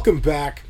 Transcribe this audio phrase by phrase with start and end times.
[0.00, 0.62] welcome back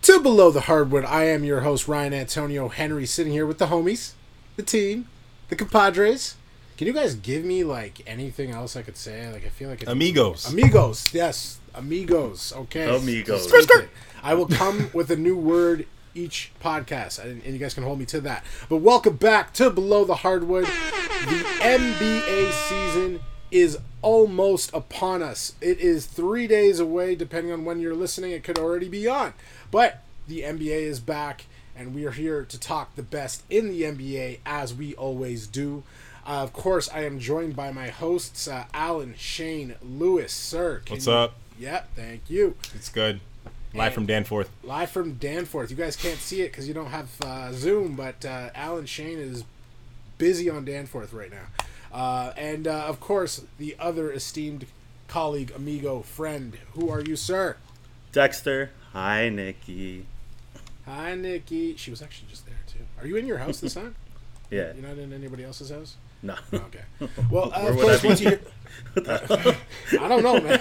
[0.00, 1.04] to Below the Hardwood.
[1.04, 4.12] I am your host, Ryan Antonio Henry, sitting here with the homies,
[4.56, 5.06] the team,
[5.50, 6.36] the compadres.
[6.78, 9.30] Can you guys give me like anything else I could say?
[9.30, 10.50] Like I feel like it's Amigos.
[10.50, 12.54] Amigos, yes, amigos.
[12.54, 13.46] Okay, Amigos.
[13.46, 13.90] Just keep it.
[14.22, 18.06] I will come with a new word each podcast, and you guys can hold me
[18.06, 18.46] to that.
[18.70, 20.64] But welcome back to Below the Hardwood.
[20.64, 25.54] The NBA season is almost upon us.
[25.60, 28.30] It is three days away, depending on when you're listening.
[28.32, 29.34] It could already be on,
[29.70, 31.46] but the NBA is back,
[31.76, 35.82] and we are here to talk the best in the NBA as we always do.
[36.26, 40.82] Uh, of course, I am joined by my hosts, uh, Alan, Shane, Lewis, Sir.
[40.88, 41.34] What's you- up?
[41.58, 42.54] Yep, thank you.
[42.74, 43.20] It's good.
[43.74, 44.50] Live from Danforth.
[44.64, 45.70] Live from Danforth.
[45.70, 49.18] You guys can't see it because you don't have uh, Zoom, but uh, Alan Shane
[49.18, 49.44] is
[50.18, 51.46] busy on Danforth right now.
[51.92, 54.66] Uh, and uh, of course, the other esteemed
[55.08, 56.56] colleague, amigo, friend.
[56.74, 57.56] Who are you, sir?
[58.12, 58.70] Dexter.
[58.92, 60.06] Hi, Nikki.
[60.86, 61.76] Hi, Nikki.
[61.76, 62.80] She was actually just there too.
[63.00, 63.94] Are you in your house this time?
[64.50, 64.72] Yeah.
[64.74, 65.94] You're not in anybody else's house.
[66.24, 66.34] No.
[66.52, 66.80] Okay.
[67.30, 68.40] Well, uh, Where of I course, once you hear,
[70.00, 70.58] I don't know, man.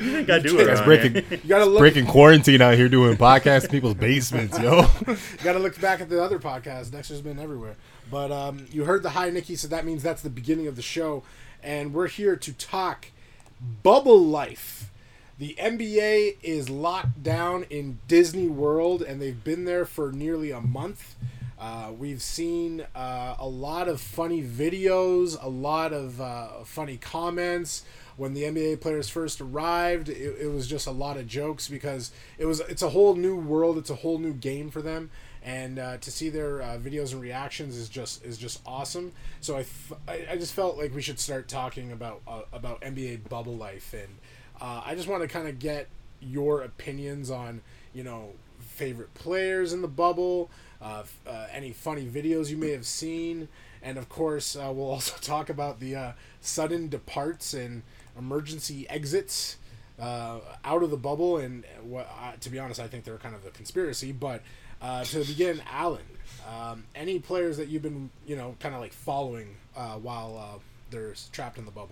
[0.00, 1.24] you think I do it That's around breaking, here?
[1.42, 1.80] You gotta look.
[1.80, 4.86] breaking quarantine out here doing podcasts in people's basements, yo.
[5.08, 6.92] You got to look back at the other podcast.
[6.92, 7.74] Dexter's been everywhere.
[8.10, 10.82] But um, you heard the hi, Nikki, so that means that's the beginning of the
[10.82, 11.22] show.
[11.62, 13.08] And we're here to talk
[13.82, 14.90] bubble life.
[15.38, 20.60] The NBA is locked down in Disney World, and they've been there for nearly a
[20.60, 21.14] month.
[21.58, 27.84] Uh, we've seen uh, a lot of funny videos, a lot of uh, funny comments.
[28.16, 32.10] When the NBA players first arrived, it, it was just a lot of jokes because
[32.36, 35.10] it was it's a whole new world, it's a whole new game for them,
[35.48, 39.12] and uh, to see their uh, videos and reactions is just is just awesome.
[39.40, 42.82] So I, f- I, I just felt like we should start talking about uh, about
[42.82, 44.18] NBA bubble life, and
[44.60, 45.88] uh, I just want to kind of get
[46.20, 47.62] your opinions on
[47.94, 50.50] you know favorite players in the bubble,
[50.82, 53.48] uh, uh, any funny videos you may have seen,
[53.82, 57.84] and of course we'll also talk about the sudden departs and
[58.18, 59.56] emergency exits
[59.98, 61.38] out of the bubble.
[61.38, 62.06] And what,
[62.42, 64.12] to be honest, I think they're kind of a conspiracy.
[64.12, 64.42] But
[64.80, 66.02] uh, to begin, Alan,
[66.48, 70.58] um, any players that you've been you know kind of like following uh, while uh,
[70.90, 71.90] they're trapped in the bubble?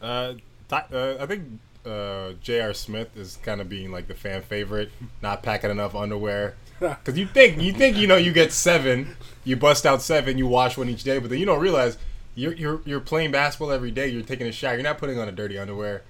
[0.00, 0.34] Uh,
[0.68, 1.44] Ty- uh, I think
[1.84, 2.74] uh, J.R.
[2.74, 4.90] Smith is kind of being like the fan favorite,
[5.22, 6.54] not packing enough underwear.
[6.80, 9.14] Because you think you think you know you get seven,
[9.44, 11.98] you bust out seven, you wash one each day, but then you don't realize
[12.34, 14.08] you're you're you're playing basketball every day.
[14.08, 14.74] You're taking a shower.
[14.74, 16.04] You're not putting on a dirty underwear.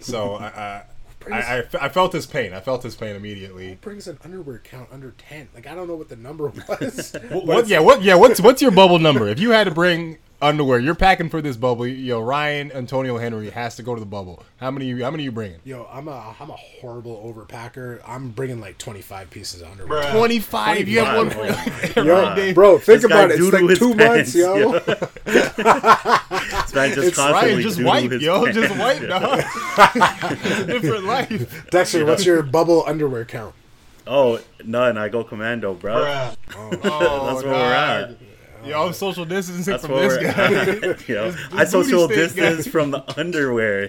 [0.00, 0.82] So I,
[1.30, 2.52] I, I, I, I felt his pain.
[2.52, 3.76] I felt his pain immediately.
[3.80, 5.48] Brings an underwear count under ten.
[5.54, 7.14] Like I don't know what the number was.
[7.30, 8.02] What, what- yeah, what?
[8.02, 9.28] Yeah, what's what's your bubble number?
[9.28, 11.86] If you had to bring underwear, you're packing for this bubble.
[11.86, 14.42] Yo, Ryan Antonio Henry has to go to the bubble.
[14.58, 15.00] How many?
[15.00, 15.60] How many are you bringing?
[15.64, 18.00] Yo, I'm a I'm a horrible overpacker.
[18.06, 20.10] I'm bringing like 25 pieces of underwear.
[20.12, 20.88] Twenty five.
[20.88, 21.46] You have one for
[22.00, 22.02] Oh,
[22.46, 23.40] Yo, bro, think This about it.
[23.40, 24.78] It's like his two months, pants, yo.
[25.24, 28.58] This man just It's constantly Ryan, just doo-doo wipe, his yo, pants.
[28.58, 29.38] just wipe, dog.
[30.66, 31.70] Different life.
[31.70, 33.54] Dexter, what's your bubble underwear count?
[34.06, 34.96] Oh, none.
[34.98, 35.94] I go commando, bro.
[36.56, 38.10] Oh, That's where we're at.
[38.10, 38.14] Oh,
[38.64, 40.88] Yo, I'm social distancing That's from this we're guy.
[40.90, 41.08] at.
[41.08, 42.70] Yo, This- I this booty social distance guy.
[42.70, 43.88] from the underwear.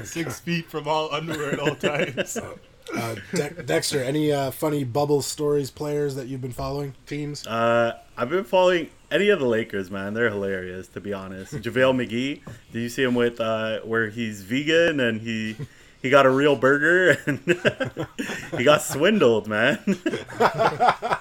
[0.04, 2.38] Six feet from all underwear at all times.
[2.94, 7.46] Uh, De- Dexter, any uh, funny bubble stories, players that you've been following, teams?
[7.46, 10.12] Uh, I've been following any of the Lakers, man.
[10.12, 11.54] They're hilarious, to be honest.
[11.54, 15.56] JaVale McGee, did you see him with uh, where he's vegan and he
[16.04, 17.38] he got a real burger and
[18.58, 19.78] he got swindled, man.
[20.38, 21.18] I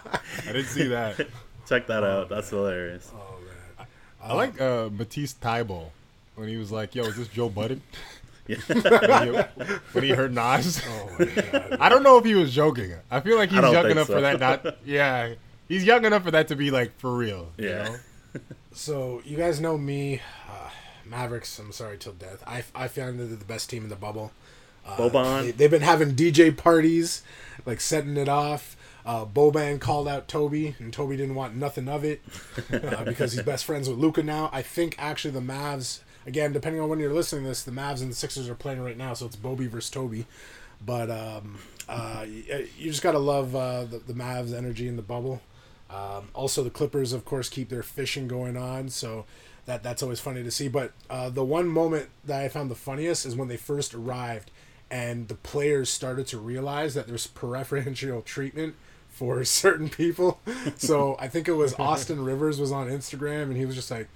[0.47, 1.25] didn't see that.
[1.69, 2.27] Check that out.
[2.27, 3.09] That's hilarious.
[3.15, 3.37] Oh
[3.79, 3.87] man,
[4.21, 5.89] I like uh, Matisse Thybulle
[6.35, 7.81] when he was like, "Yo, is this Joe Budden?"
[8.45, 8.57] Yeah.
[8.67, 9.63] when, he,
[9.93, 10.81] when he heard Nas.
[10.85, 11.77] oh my god.
[11.79, 12.93] I don't know if he was joking.
[13.09, 14.15] I feel like he's I young enough so.
[14.15, 14.37] for that.
[14.41, 15.35] Not yeah,
[15.69, 17.53] he's young enough for that to be like for real.
[17.57, 17.83] you Yeah.
[17.85, 17.95] know?
[18.73, 20.19] So you guys know me,
[20.49, 20.69] uh,
[21.05, 21.57] Mavericks.
[21.57, 22.43] I'm sorry till death.
[22.45, 24.33] I I found that they're the best team in the bubble.
[24.85, 25.43] Uh, Boban.
[25.43, 27.23] They, they've been having DJ parties,
[27.65, 28.75] like setting it off.
[29.05, 32.21] Uh, Boban called out Toby, and Toby didn't want nothing of it
[32.73, 34.49] uh, because he's best friends with Luka now.
[34.53, 38.01] I think actually the Mavs, again, depending on when you're listening to this, the Mavs
[38.01, 40.25] and the Sixers are playing right now, so it's Bobby versus Toby.
[40.85, 41.59] But um,
[41.89, 45.41] uh, y- you just gotta love uh, the, the Mavs' energy in the bubble.
[45.89, 49.25] Um, also, the Clippers, of course, keep their fishing going on, so
[49.65, 50.67] that that's always funny to see.
[50.69, 54.49] But uh, the one moment that I found the funniest is when they first arrived,
[54.93, 58.75] and the players started to realize that there's preferential treatment
[59.09, 60.39] for certain people.
[60.77, 64.07] so I think it was Austin Rivers was on Instagram, and he was just like,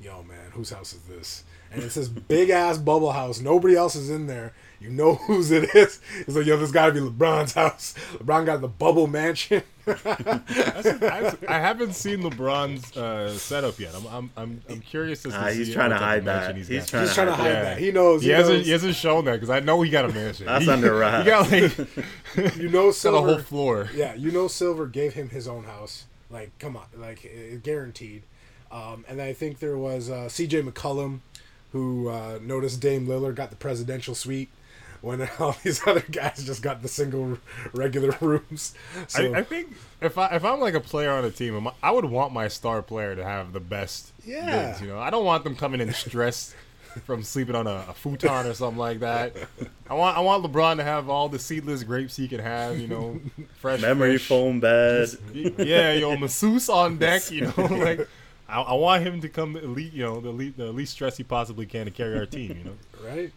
[0.00, 1.44] yo, man, whose house is this?
[1.72, 3.40] And it's this big ass bubble house.
[3.40, 4.52] Nobody else is in there.
[4.80, 6.00] You know whose it is.
[6.20, 7.94] It's like, yo, this got to be LeBron's house.
[8.18, 9.62] LeBron got the bubble mansion.
[9.86, 13.94] I, I haven't seen LeBron's uh, setup yet.
[13.94, 16.54] I'm I'm I'm, I'm curious as to Ah, he's trying to type hide of that.
[16.56, 17.62] mansion He's trying He's to trying to hide hide Yeah.
[17.64, 17.78] that.
[17.78, 18.22] He knows.
[18.22, 20.46] He He, hasn't he hasn't shown that because I know he got a mansion.
[20.46, 21.24] That's he, under wraps.
[21.24, 23.18] He got like you know, got a Silver.
[23.28, 23.90] whole floor.
[23.94, 26.04] Yeah, you know, Silver gave him his own house.
[26.30, 28.24] Like, come on, like uh, guaranteed.
[28.76, 30.62] Um, and I think there was uh, C.J.
[30.62, 31.20] McCollum,
[31.72, 34.50] who uh, noticed Dame Lillard got the presidential suite,
[35.00, 37.38] when all these other guys just got the single
[37.72, 38.74] regular rooms.
[39.08, 41.74] So I, I think if I if I'm like a player on a team, I'm-
[41.82, 44.12] I would want my star player to have the best.
[44.24, 44.68] Yeah.
[44.72, 46.54] goods, you know, I don't want them coming in stressed
[47.04, 49.36] from sleeping on a, a futon or something like that.
[49.88, 52.78] I want I want LeBron to have all the seedless grapes he can have.
[52.78, 53.20] You know,
[53.60, 54.28] fresh Memory fish.
[54.28, 55.08] foam bed.
[55.32, 57.30] Yeah, yo, masseuse on deck.
[57.30, 58.06] You know, like.
[58.48, 61.24] I, I want him to come elite, you know, the, least, the least stress he
[61.24, 62.56] possibly can to carry our team.
[62.58, 62.76] You know,
[63.08, 63.32] right?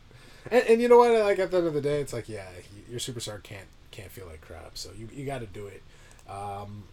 [0.52, 1.12] And, and you know what?
[1.12, 2.48] Like at the end of the day, it's like, yeah,
[2.90, 4.78] your superstar can't can't feel like crap.
[4.78, 5.82] So you you got to do it.
[6.30, 6.84] Um,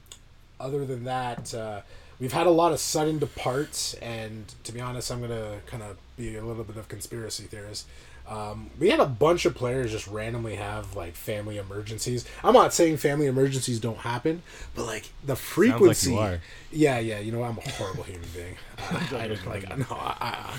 [0.59, 1.83] other than that, uh,
[2.19, 5.97] we've had a lot of sudden departs, and to be honest, I'm gonna kind of
[6.17, 7.87] be a little bit of conspiracy theorist.
[8.29, 12.25] Um, we had a bunch of players just randomly have like family emergencies.
[12.43, 14.43] I'm not saying family emergencies don't happen,
[14.75, 16.17] but like the frequency.
[16.17, 16.41] are.
[16.73, 17.21] Yeah, yeah.
[17.21, 18.57] You know, I'm a horrible human being.
[18.79, 20.51] I, I just like no, I,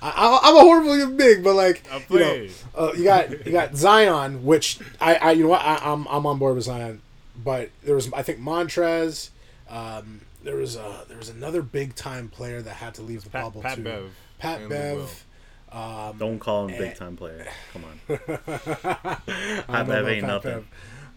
[0.00, 3.52] I, I, I'm a horrible human being, but like you know, uh, you got you
[3.52, 7.02] got Zion, which I, I you know what I, I'm I'm on board with Zion,
[7.36, 9.28] but there was I think Montrez.
[9.68, 13.30] Um, there was a there was another big time player that had to leave the
[13.30, 13.82] Pat, bubble Pat too.
[13.82, 14.10] Bev.
[14.38, 14.70] Pat and.
[14.70, 15.24] Bev.
[15.72, 17.46] Um, Don't call him big time player.
[17.72, 18.18] Come on.
[18.28, 20.52] I Pat don't Bev know ain't nothing.
[20.52, 20.66] Bev.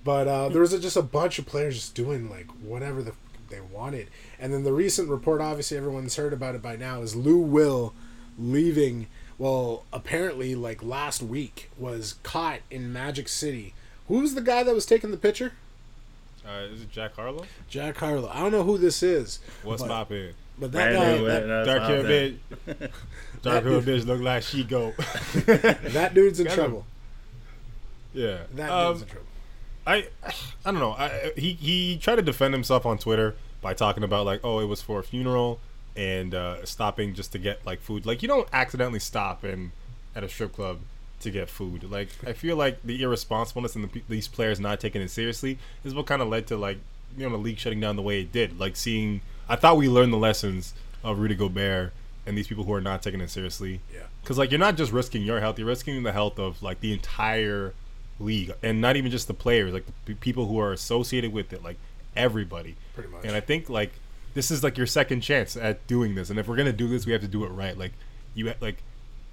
[0.04, 3.14] But uh, there was a, just a bunch of players just doing like whatever the,
[3.50, 4.10] they wanted.
[4.40, 7.94] And then the recent report, obviously everyone's heard about it by now, is Lou Will
[8.38, 9.08] leaving.
[9.38, 13.74] Well, apparently, like last week, was caught in Magic City.
[14.08, 15.54] Who was the guy that was taking the picture?
[16.46, 17.46] Uh, is it Jack Harlow?
[17.70, 18.30] Jack Harlow.
[18.32, 19.40] I don't know who this is.
[19.64, 20.34] What's but, poppin'?
[20.60, 22.38] But that Brand guy, that, Dark out hair bitch.
[23.44, 24.94] Dark hair bitch look like she go.
[25.46, 26.58] that dude's in Got him.
[26.60, 26.86] trouble.
[28.14, 28.38] yeah.
[28.56, 29.28] That Um, dude's in trouble.
[29.86, 30.08] I
[30.66, 30.94] I don't know.
[30.94, 34.66] I, he he tried to defend himself on Twitter by talking about like, oh, it
[34.66, 35.60] was for a funeral
[35.96, 38.06] and uh, stopping just to get like food.
[38.06, 39.72] Like you don't accidentally stop in
[40.16, 40.80] at a strip club
[41.20, 41.90] to get food.
[41.92, 45.94] Like I feel like the irresponsibleness and the, these players not taking it seriously is
[45.94, 46.78] what kind of led to like
[47.18, 48.58] you know the league shutting down the way it did.
[48.58, 49.20] Like seeing,
[49.50, 50.74] I thought we learned the lessons
[51.04, 51.92] of Rudy Gobert
[52.26, 53.82] and these people who are not taking it seriously.
[53.94, 54.02] Yeah.
[54.22, 56.94] Because like you're not just risking your health, you're risking the health of like the
[56.94, 57.74] entire
[58.20, 61.52] league, and not even just the players, like the p- people who are associated with
[61.54, 61.78] it, like
[62.16, 62.76] everybody.
[62.94, 63.26] Pretty much.
[63.26, 63.92] And I think like
[64.34, 67.06] this is like your second chance at doing this, and if we're gonna do this,
[67.06, 67.78] we have to do it right.
[67.78, 67.92] Like
[68.34, 68.78] you ha- like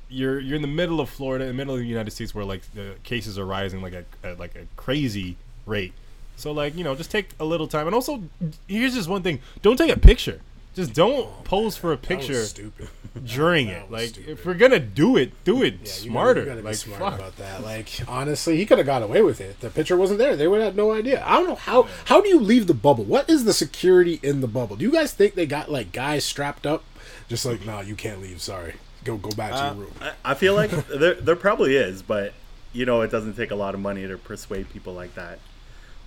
[0.08, 2.44] you're you're in the middle of Florida, in the middle of the United States, where
[2.44, 5.92] like the cases are rising like a, at like a crazy rate.
[6.36, 8.22] So like you know, just take a little time, and also
[8.66, 10.40] here's just one thing: don't take a picture.
[10.80, 12.88] Just don't pose for a That was picture stupid.
[13.24, 13.82] during that it.
[13.82, 14.30] was Like stupid.
[14.30, 16.40] if we're gonna do it, do it Yeah, you smarter.
[16.40, 17.14] Gotta, you gotta be like smart fuck.
[17.18, 17.62] about that.
[17.62, 19.60] Like honestly, he could have got away with it.
[19.60, 20.36] The picture wasn't there.
[20.36, 21.22] They would have no idea.
[21.26, 21.88] I don't know how.
[22.06, 23.04] How do you leave the bubble?
[23.04, 24.76] What is the security in the bubble?
[24.76, 26.84] Do you guys think they got like guys strapped up,
[27.28, 28.40] just like, nah, you can't leave.
[28.40, 29.92] Sorry, go go back to Uh, your room.
[30.00, 32.32] I, I feel like there there probably is, but
[32.72, 35.38] you know it doesn't take a lot of money to persuade people like that.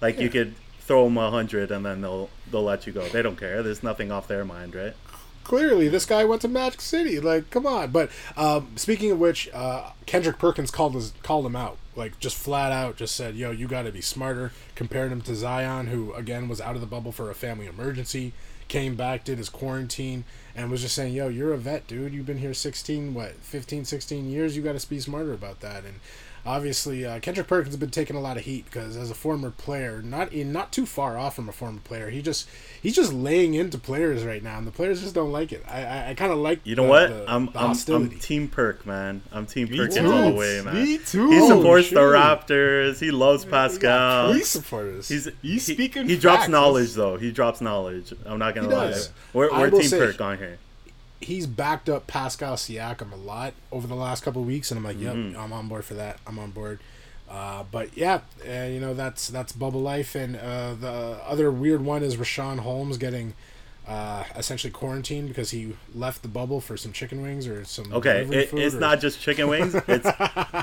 [0.02, 3.08] Like you could throw them a hundred and then they'll they'll let you go.
[3.08, 3.64] They don't care.
[3.64, 4.94] There's nothing off their mind, right?
[5.44, 7.20] Clearly, this guy went to Magic City.
[7.20, 7.92] Like, come on.
[7.92, 11.78] But um, speaking of which, uh, Kendrick Perkins called his, called him out.
[11.96, 15.36] Like, just flat out, just said, "Yo, you got to be smarter." Compared him to
[15.36, 18.34] Zion, who again was out of the bubble for a family emergency,
[18.68, 20.24] came back, did his quarantine,
[20.56, 22.14] and was just saying, "Yo, you're a vet, dude.
[22.14, 24.56] You've been here 16, what, 15, 16 years.
[24.56, 26.00] You got to be smarter about that." And
[26.46, 29.50] obviously, uh, Kendrick Perkins has been taking a lot of heat because as a former
[29.52, 32.48] player, not in not too far off from a former player, he just
[32.82, 35.64] he's just laying into players right now, and the players just don't like it.
[35.68, 37.10] I I, I kind of like You know the- what?
[37.10, 38.10] the- I'm, the I'm I'm.
[38.20, 39.22] Team Perk, man.
[39.32, 40.12] I'm Team Me Perkins too.
[40.12, 40.76] all the way, man.
[40.76, 41.30] Me too.
[41.32, 41.96] He supports shit.
[41.96, 43.00] the Raptors.
[43.00, 44.28] He loves We got Pascal.
[44.32, 45.08] police supporters.
[45.08, 47.18] He's He's he, speaking He drops knowledge though.
[47.18, 48.14] He drops knowledge.
[48.26, 48.88] I'm not gonna He lie.
[48.92, 49.12] does.
[49.34, 50.58] We're, we're Team say- Perk on here.
[51.24, 54.84] He's backed up Pascal Siakam a lot over the last couple of weeks, and I'm
[54.84, 55.40] like, yep, Mm-hmm.
[55.40, 56.20] I'm on board for that.
[56.28, 56.80] I'm on board.
[57.30, 61.82] Uh, but yeah, uh, you know that's that's bubble life, and uh, the other weird
[61.84, 63.34] one is Richaun Holmes getting
[63.88, 68.22] uh, essentially quarantined because he left the bubble for some chicken wings or some Okay,
[68.30, 69.74] it, food it's or- not just chicken wings.
[69.88, 70.08] It's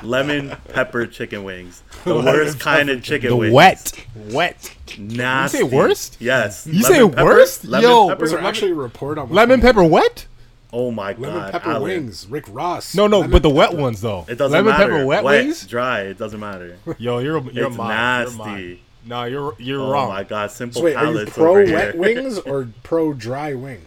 [0.03, 1.83] lemon pepper chicken wings.
[2.05, 3.53] The worst kind of chicken The wings.
[3.53, 4.75] wet, wet.
[4.97, 5.57] Nasty.
[5.59, 6.17] You say worst?
[6.19, 6.67] Yes.
[6.67, 7.65] You Lemon say worst?
[7.65, 8.21] Lemon Yo, pepper?
[8.21, 10.25] Was there actually a report on Lemon pepper wet?
[10.73, 11.81] Oh my Lemon god, pepper Alan.
[11.83, 12.27] wings.
[12.27, 12.95] Rick Ross.
[12.95, 13.81] No, no, Lemon but the wet pepper.
[13.81, 14.25] ones though.
[14.29, 14.91] It doesn't Lemon matter.
[14.93, 15.65] pepper wet, wings.
[15.67, 16.01] dry.
[16.03, 16.77] It doesn't matter.
[16.97, 17.89] Yo, you're you're It's a mod.
[17.89, 18.39] nasty.
[18.63, 18.77] You're.
[19.03, 20.07] No, you're you're oh wrong.
[20.09, 21.99] Oh my god, simple So wait, are you pro over wet here.
[21.99, 23.81] wings or pro dry wing?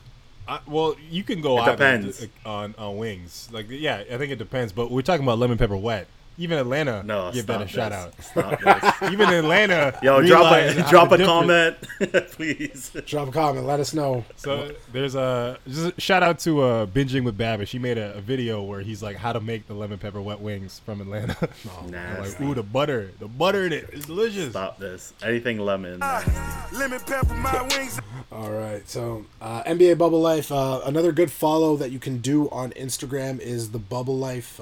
[0.46, 2.22] I, well, you can go It depends.
[2.44, 3.48] Uh, on on wings.
[3.50, 4.72] Like, yeah, I think it depends.
[4.72, 6.06] But we're talking about lemon pepper wet.
[6.36, 9.02] Even Atlanta, No, give stop that a shout out.
[9.12, 11.76] Even Atlanta, Yo, drop a drop a different- comment,
[12.32, 12.90] please.
[13.06, 13.66] Drop a comment.
[13.66, 14.24] Let us know.
[14.36, 17.68] So there's a just a shout out to uh, Binging with Babish.
[17.68, 20.40] She made a, a video where he's like how to make the lemon pepper wet
[20.40, 21.36] wings from Atlanta.
[21.80, 24.50] I'm like, ooh, the butter, the butter in it is delicious.
[24.50, 25.12] Stop this.
[25.22, 26.00] Anything lemon.
[26.00, 26.24] man.
[26.72, 28.00] Lemon pepper my wings.
[28.32, 28.86] All right.
[28.88, 30.50] So uh, NBA Bubble Life.
[30.50, 34.58] Uh, another good follow that you can do on Instagram is the Bubble Life.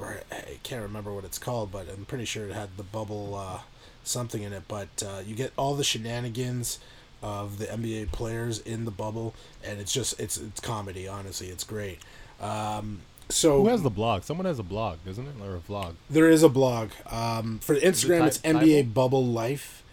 [0.00, 3.34] Or I can't remember what it's called, but I'm pretty sure it had the bubble
[3.34, 3.60] uh,
[4.02, 4.62] something in it.
[4.66, 6.78] But uh, you get all the shenanigans
[7.22, 11.06] of the NBA players in the bubble, and it's just it's it's comedy.
[11.06, 11.98] Honestly, it's great.
[12.40, 14.22] Um, so Who has the blog?
[14.22, 15.94] Someone has a blog, doesn't it, or a vlog?
[16.08, 16.90] There is a blog.
[17.10, 18.94] Um, for Instagram, Ty- it's NBA Tybo?
[18.94, 19.84] Bubble Life,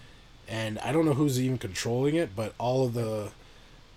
[0.48, 3.32] and I don't know who's even controlling it, but all of the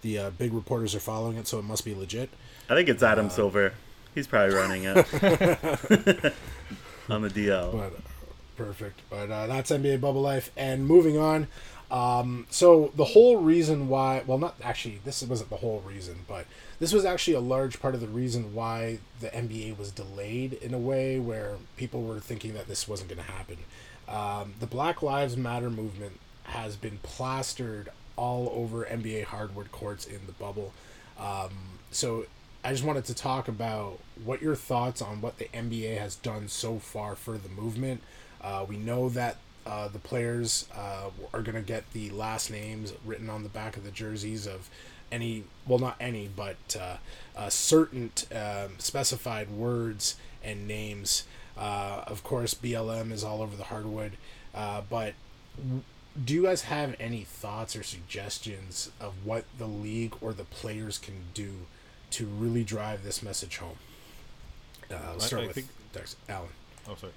[0.02, 2.31] the uh, big reporters are following it, so it must be legit.
[2.69, 3.75] I think it's Adam Silver.
[4.14, 4.97] He's probably running it
[7.09, 7.73] on the DL.
[7.73, 8.00] But uh,
[8.57, 9.00] perfect.
[9.09, 11.47] But uh, that's NBA Bubble Life, and moving on.
[11.90, 16.47] Um, so the whole reason why, well, not actually, this wasn't the whole reason, but
[16.79, 20.73] this was actually a large part of the reason why the NBA was delayed in
[20.73, 23.57] a way where people were thinking that this wasn't going to happen.
[24.09, 30.21] Um, the Black Lives Matter movement has been plastered all over NBA hardwood courts in
[30.26, 30.73] the bubble.
[31.19, 31.50] Um,
[31.90, 32.26] so
[32.62, 36.49] I just wanted to talk about what your thoughts on what the NBA has done
[36.49, 38.02] so far for the movement.
[38.43, 42.93] Uh, we know that uh, the players uh, are going to get the last names
[43.05, 44.69] written on the back of the jerseys of
[45.11, 46.97] any, well, not any, but uh,
[47.37, 51.25] uh, certain um, specified words and names.
[51.57, 54.12] Uh, of course, BLM is all over the hardwood,
[54.52, 55.14] but
[56.25, 60.99] do you guys have any thoughts or suggestions of what the league or the players
[60.99, 61.67] can do
[62.11, 63.76] to really drive this message home?
[64.90, 66.17] Uh, let's start I with think- Dex.
[66.29, 66.49] Alan.
[66.88, 67.12] Oh, sorry.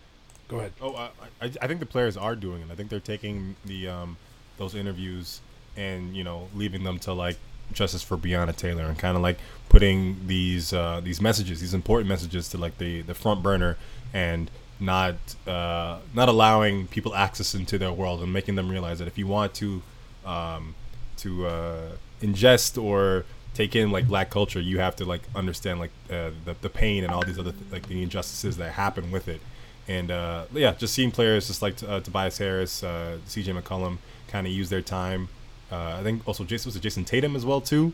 [0.48, 0.74] Go ahead.
[0.82, 1.10] Oh, I,
[1.42, 2.68] I, I think the players are doing it.
[2.72, 4.18] I think they're taking the um,
[4.58, 5.42] those interviews
[5.78, 7.38] and you know leaving them to like
[7.72, 9.38] justice for Breonna Taylor and kind of like
[9.70, 13.78] putting these uh, these messages, these important messages, to like the the front burner
[14.14, 15.16] and not
[15.48, 19.26] uh, not allowing people access into their world and making them realize that if you
[19.28, 19.82] want to
[20.26, 20.76] um,
[21.18, 23.24] to uh, ingest or
[23.54, 27.04] take in like black culture, you have to like understand like uh, the the pain
[27.04, 29.42] and all these other th- like the injustices that happen with it.
[29.88, 33.52] And uh, yeah, just seeing players just like uh, Tobias Harris, uh, C.J.
[33.52, 35.28] McCollum, kind of use their time.
[35.72, 37.94] Uh, I think also Jayson was it Jayson Tatum as well too,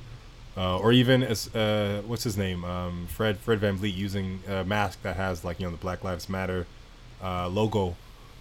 [0.56, 5.02] uh, or even as uh, what's his name, um, Fred Fred VanVleet using a mask
[5.04, 6.66] that has like you know the Black Lives Matter
[7.22, 7.96] logo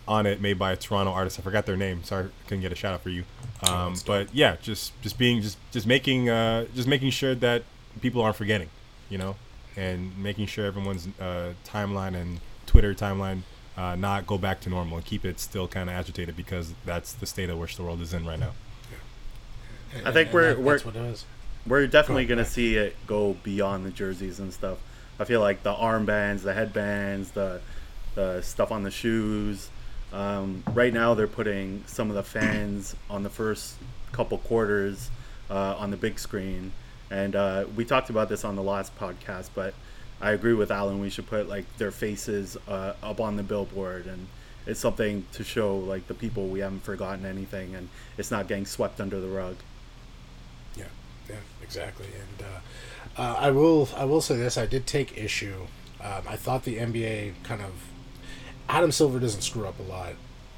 [0.08, 1.38] on it, made by a Toronto artist.
[1.38, 2.02] I forgot their name.
[2.02, 3.24] Sorry, couldn't get a shout out for you.
[3.62, 7.62] Um, but yeah, just just being just just making uh, just making sure that
[8.00, 8.70] people aren't forgetting,
[9.10, 9.36] you know,
[9.76, 13.40] and making sure everyone's uh, timeline and Twitter timeline
[13.76, 17.12] uh, not go back to normal and keep it still kind of agitated because that's
[17.12, 18.52] the state of which the world is in right now.
[20.04, 21.24] I think And we're- that- we're- that's what it is.
[21.66, 22.52] We're definitely Go going to ahead.
[22.52, 24.78] see it go beyond the jerseys and stuff.
[25.20, 27.60] I feel like the armbands, the headbands, the
[28.14, 29.68] the stuff on the shoes.
[30.12, 33.74] Um, right now, they're putting some of the fans on the first
[34.12, 35.10] couple quarters
[35.50, 36.72] uh, on the big screen,
[37.10, 39.50] and uh, we talked about this on the last podcast.
[39.54, 39.74] But
[40.20, 41.00] I agree with Alan.
[41.00, 44.28] We should put like their faces uh, up on the billboard, and
[44.66, 48.66] it's something to show like the people we haven't forgotten anything, and it's not getting
[48.66, 49.56] swept under the rug.
[50.76, 50.84] Yeah,
[51.28, 52.06] yeah, exactly.
[52.06, 55.66] And uh, uh, I will, I will say this: I did take issue.
[56.02, 57.87] Um, I thought the NBA kind of
[58.68, 60.12] Adam Silver doesn't screw up a lot,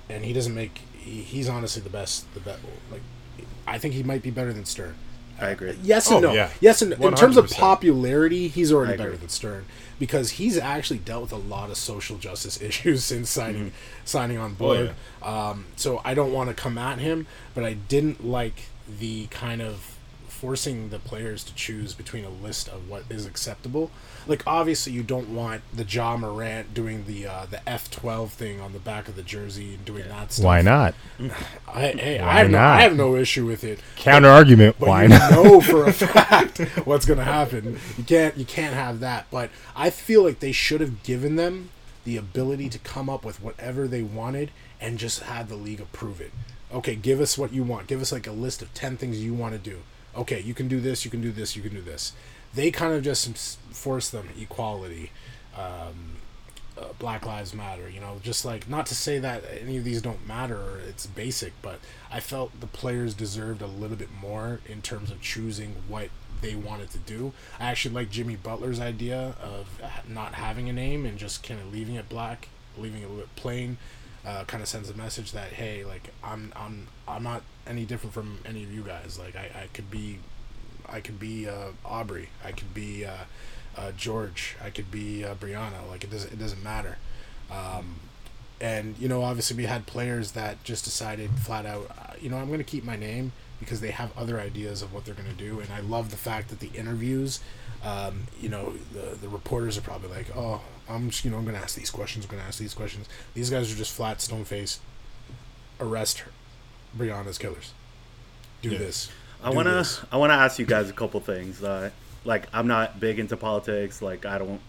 [0.08, 0.78] and he doesn't make.
[0.92, 2.32] He, he's honestly the best.
[2.34, 2.60] The best.
[2.90, 3.02] Like,
[3.66, 4.94] I think he might be better than Stern.
[5.40, 5.78] I agree.
[5.82, 6.34] Yes and Oh, no.
[6.34, 6.50] yeah.
[6.60, 9.64] Yes and in terms of popularity, he's already better than Stern
[9.98, 13.74] because he's actually dealt with a lot of social justice issues since signing Mm-hmm.
[14.04, 14.94] signing on Oh, board.
[15.22, 19.62] um, so I don't want to come at him, but I didn't like the kind
[19.62, 19.96] of
[20.28, 23.90] forcing the players to choose between a list of what is acceptable.
[24.26, 28.60] Like obviously you don't want the Ja Morant doing the uh, the F twelve thing
[28.60, 30.44] on the back of the jersey and doing that stuff.
[30.44, 30.94] Why not?
[31.68, 33.80] I, hey, I Why have no, I have no issue with it.
[33.96, 34.76] Counter argument.
[34.78, 35.30] But Why you not?
[35.30, 37.78] know for a fact what's going to happen.
[37.96, 39.26] You can't you can't have that.
[39.30, 41.70] But I feel like they should have given them
[42.04, 44.50] the ability to come up with whatever they wanted
[44.80, 46.32] and just had the league approve it.
[46.72, 47.88] Okay, give us what you want.
[47.88, 49.80] Give us like a list of ten things you want to do.
[50.16, 51.04] Okay, you can do this.
[51.04, 51.56] You can do this.
[51.56, 52.12] You can do this.
[52.54, 55.10] They kind of just force them equality.
[55.56, 56.16] Um,
[56.78, 60.00] uh, Black Lives Matter, you know, just like not to say that any of these
[60.00, 61.78] don't matter it's basic, but
[62.10, 66.08] I felt the players deserved a little bit more in terms of choosing what
[66.40, 67.32] they wanted to do.
[67.58, 71.72] I actually like Jimmy Butler's idea of not having a name and just kind of
[71.72, 73.78] leaving it black, leaving it a little bit plain.
[74.24, 78.12] Uh, kind of sends a message that hey, like I'm I'm I'm not any different
[78.12, 79.18] from any of you guys.
[79.18, 80.18] Like I, I could be,
[80.90, 82.30] I could be uh, Aubrey.
[82.44, 83.24] I could be uh,
[83.76, 84.56] uh, George.
[84.62, 85.88] I could be uh, Brianna.
[85.88, 86.98] Like it doesn't it doesn't matter.
[87.50, 87.96] Um,
[88.60, 92.36] and you know, obviously, we had players that just decided flat out, uh, you know,
[92.36, 95.28] I'm going to keep my name because they have other ideas of what they're going
[95.28, 95.60] to do.
[95.60, 97.40] And I love the fact that the interviews,
[97.82, 101.44] um, you know, the the reporters are probably like, oh, I'm just you know I'm
[101.44, 102.24] going to ask these questions.
[102.26, 103.08] I'm going to ask these questions.
[103.32, 104.80] These guys are just flat stone faced.
[105.78, 106.30] Arrest her,
[106.96, 107.72] Brianna's killers.
[108.60, 108.78] Do Yeah.
[108.78, 109.10] This.
[109.48, 110.00] Do wanna this.
[110.12, 111.62] I wanna ask you guys a couple things.
[111.62, 111.90] Uh,
[112.24, 114.02] like I'm not big into politics.
[114.02, 114.60] Like I don't.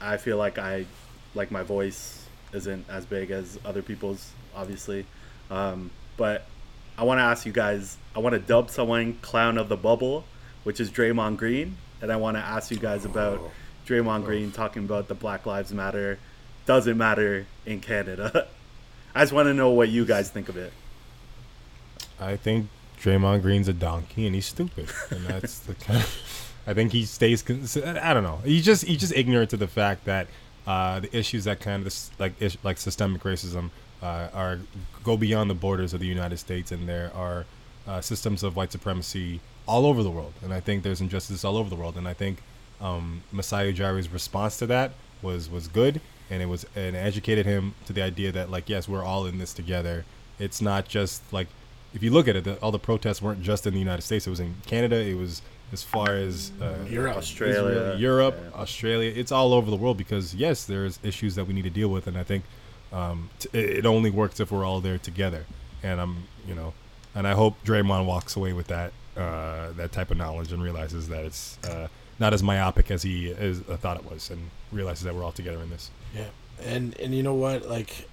[0.00, 0.86] I feel like I,
[1.34, 5.06] like my voice isn't as big as other people's, obviously.
[5.50, 6.44] Um, but
[6.98, 7.96] I want to ask you guys.
[8.16, 10.24] I want to dub someone clown of the bubble,
[10.64, 13.50] which is Draymond Green, and I want to ask you guys about Oh.
[13.86, 16.18] Draymond Green talking about the Black Lives Matter
[16.66, 18.46] doesn't matter in Canada.
[19.14, 20.72] I just want to know what you guys think of it.
[22.20, 22.68] I think
[23.02, 25.98] Draymond Green's a donkey and he's stupid, and that's the kind.
[25.98, 27.42] Of, I think he stays.
[27.76, 28.38] I don't know.
[28.44, 30.28] He's just he's just ignorant to the fact that
[30.66, 33.70] uh, the issues that kind of this, like like systemic racism
[34.02, 34.58] uh, are
[35.02, 37.44] go beyond the borders of the United States, and there are
[37.88, 41.56] uh, systems of white supremacy all over the world, and I think there's injustice all
[41.56, 42.38] over the world, and I think
[42.80, 44.92] um, Masai Ujiri's response to that
[45.22, 48.88] was was good, and it was and educated him to the idea that like yes,
[48.88, 50.04] we're all in this together.
[50.38, 51.48] It's not just like
[51.94, 54.26] if you look at it, the, all the protests weren't just in the United States.
[54.26, 54.96] It was in Canada.
[54.96, 57.16] It was as far as uh, Europe.
[57.16, 58.60] Australia, Israel, Europe, yeah.
[58.60, 59.12] Australia.
[59.14, 62.06] It's all over the world because yes, there's issues that we need to deal with,
[62.06, 62.44] and I think
[62.92, 65.46] um, t- it it only works if we're all there together.
[65.82, 66.74] And I'm, you know,
[67.14, 71.08] and I hope Draymond walks away with that uh, that type of knowledge and realizes
[71.08, 75.04] that it's uh, not as myopic as he as I thought it was, and realizes
[75.04, 75.90] that we're all together in this.
[76.14, 76.28] Yeah,
[76.62, 77.68] and and you know what?
[77.68, 78.08] Like,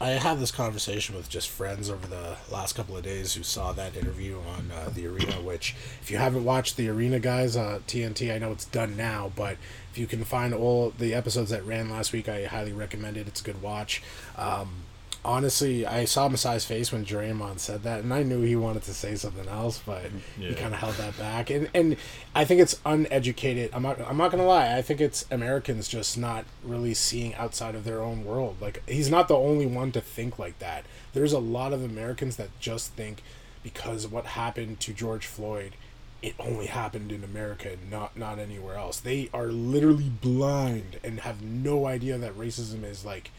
[0.00, 3.72] I had this conversation with just friends over the last couple of days who saw
[3.72, 5.34] that interview on uh, the arena.
[5.34, 9.30] Which, if you haven't watched the arena, guys, uh, TNT, I know it's done now,
[9.36, 9.56] but
[9.92, 13.28] if you can find all the episodes that ran last week, I highly recommend it.
[13.28, 14.02] It's a good watch.
[14.36, 14.83] Um,
[15.24, 18.94] honestly, I saw Masai's face when Draymond said that, and I knew he wanted to
[18.94, 20.02] say something else, but
[20.38, 21.50] he kind of held that back.
[21.50, 21.96] And and
[22.34, 23.70] I think it's uneducated.
[23.72, 24.00] I'm not.
[24.00, 24.76] I'm not gonna lie.
[24.76, 28.56] I think it's Americans just not really seeing outside of their own world.
[28.60, 30.84] Like he's not the only one to think like that.
[31.12, 33.22] There's a lot of Americans that just think
[33.62, 35.74] because what happened to George Floyd.
[36.22, 38.98] It only happened in America, and not not anywhere else.
[38.98, 43.30] They are literally blind and have no idea that racism is like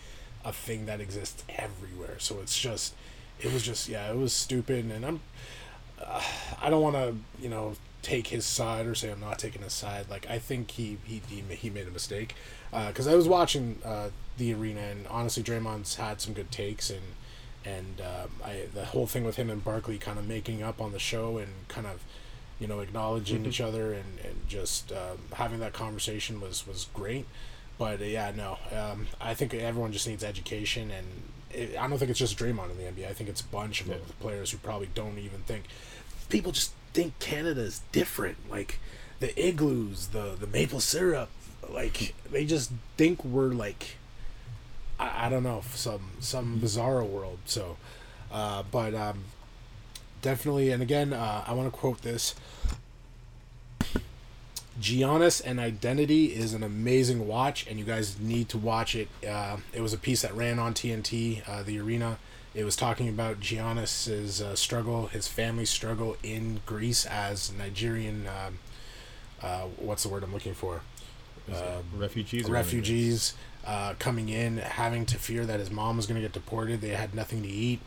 [0.45, 2.15] a thing that exists everywhere.
[2.19, 2.93] So it's just,
[3.39, 4.85] it was just, yeah, it was stupid.
[4.85, 5.19] And I'm,
[6.01, 6.21] uh,
[6.61, 9.73] I don't want to, you know, take his side or say I'm not taking his
[9.73, 10.05] side.
[10.11, 12.35] Like I think he he he, made a mistake
[12.71, 17.01] because I was watching uh, the arena and honestly Draymond's had some good takes and
[17.65, 20.91] and um, I the whole thing with him and Barkley kind of making up on
[20.91, 22.03] the show and kind of
[22.59, 27.25] you know acknowledging each other and and just um, having that conversation was was great.
[27.77, 31.05] But uh, yeah, no, um, I think everyone just needs education, and
[31.51, 33.09] it, I don't think it's just Draymond in the NBA.
[33.09, 33.95] I think it's a bunch of Yeah.
[34.19, 35.65] players who probably don't even think.
[36.29, 38.79] People just think Canada is different, like
[39.19, 41.29] the igloos, the the maple syrup,
[41.69, 43.97] like they just think we're like,
[44.99, 47.39] I, I don't know, some some bizarro world.
[47.45, 47.75] So,
[48.31, 49.25] uh, but um,
[50.21, 52.35] definitely, and again, uh, I want to quote this.
[54.79, 59.07] Giannis and Identity is an amazing watch, and you guys need to watch it.
[59.27, 62.17] Uh, it was a piece that ran on TNT, uh, the arena.
[62.53, 68.27] It was talking about Giannis's uh, struggle, his family's struggle in Greece as Nigerian.
[68.27, 68.59] Um,
[69.41, 70.81] uh, what's the word I'm looking for?
[71.49, 72.49] Um, refugees.
[72.49, 73.33] refugees
[73.65, 76.81] uh, coming in, having to fear that his mom was going to get deported.
[76.81, 77.81] They had nothing to eat.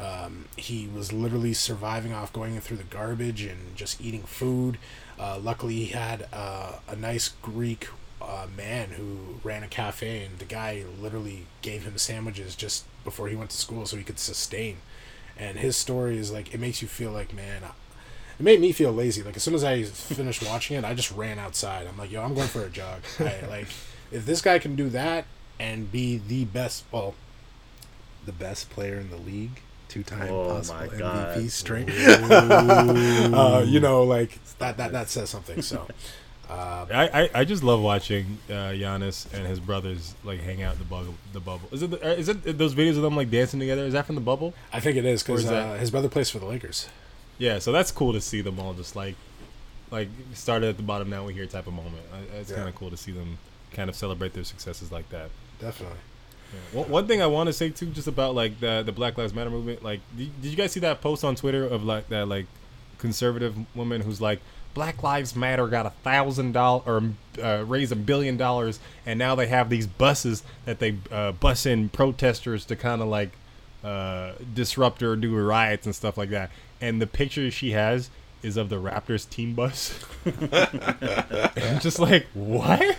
[0.00, 4.78] Um, he was literally surviving off going through the garbage and just eating food.
[5.18, 7.88] Uh, luckily, he had uh, a nice Greek
[8.22, 13.28] uh, man who ran a cafe, and the guy literally gave him sandwiches just before
[13.28, 14.78] he went to school so he could sustain.
[15.36, 17.62] And his story is like, it makes you feel like, man,
[18.38, 19.22] it made me feel lazy.
[19.22, 21.86] Like as soon as I finished watching it, I just ran outside.
[21.86, 23.02] I'm like, yo, I'm going for a jog.
[23.18, 23.68] I, like,
[24.10, 25.26] if this guy can do that
[25.58, 27.14] and be the best, well,
[28.24, 29.60] the best player in the league,
[29.90, 31.50] two-time Oh possible my MVP God.
[31.50, 31.88] straight.
[31.90, 35.60] uh, you know, like that, that that says something.
[35.62, 35.86] So,
[36.50, 40.78] I, I, I just love watching uh, Giannis and his brothers like hang out in
[40.78, 41.14] the bubble.
[41.32, 41.90] The bubble is it?
[41.90, 43.82] The, uh, is it those videos of them like dancing together?
[43.84, 44.54] Is that from the bubble?
[44.72, 46.88] I think it is because uh, his brother plays for the Lakers.
[47.38, 49.14] Yeah, so that's cool to see them all just like
[49.90, 51.96] like started at the bottom, now we're here type of moment.
[52.38, 52.56] It's Yeah.
[52.58, 53.38] kind of cool to see them
[53.72, 55.30] kind of celebrate their successes like that.
[55.60, 55.98] Definitely.
[56.72, 59.34] One, one thing I want to say too, just about like the the Black Lives
[59.34, 59.82] Matter movement.
[59.82, 62.46] Like, did, did you guys see that post on Twitter of like that like
[62.98, 64.40] conservative woman who's like,
[64.74, 67.02] Black Lives Matter got a thousand dollar or
[67.42, 71.66] uh, raised a billion dollars, and now they have these buses that they uh, bus
[71.66, 73.30] in protesters to kind of like
[73.82, 76.50] uh, disrupt or do riots and stuff like that.
[76.80, 78.10] And the picture she has
[78.42, 79.98] is of the Raptors team bus.
[80.24, 82.96] I'm just like, what?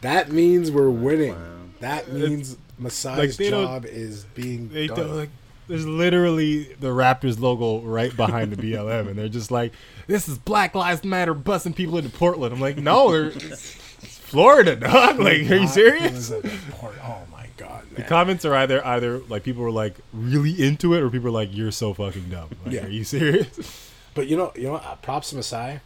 [0.00, 1.34] That means we're winning.
[1.34, 1.59] Wow.
[1.80, 4.96] That means Masai's don't- job is being They done.
[4.96, 5.30] don't like.
[5.68, 9.72] There's literally the Raptors logo right behind the BLM, and they're just like,
[10.08, 13.70] "This is Black Lives Matter busing people into Portland." I'm like, "No, they're, it's
[14.18, 15.20] Florida, dog.
[15.20, 19.20] Like, are you serious?" in the port- Oh my god, The comments are either either
[19.28, 22.48] like people were like really into it, or people are like, "You're so fucking dumb."
[22.64, 22.86] Like, Yeah.
[22.86, 23.90] are you serious?
[24.14, 25.02] But you know, you know, what?
[25.02, 25.80] Props to Masai.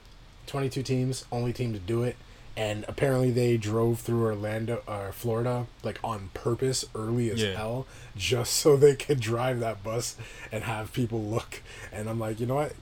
[0.46, 2.16] Twenty-two teams, only team to do it,
[2.56, 7.56] and apparently they drove through Orlando or Florida like on purpose, early as Yeah.
[7.56, 7.86] hell,
[8.16, 10.16] just so they could drive that bus
[10.52, 11.62] and have people look.
[11.92, 12.72] And I'm like, you know what?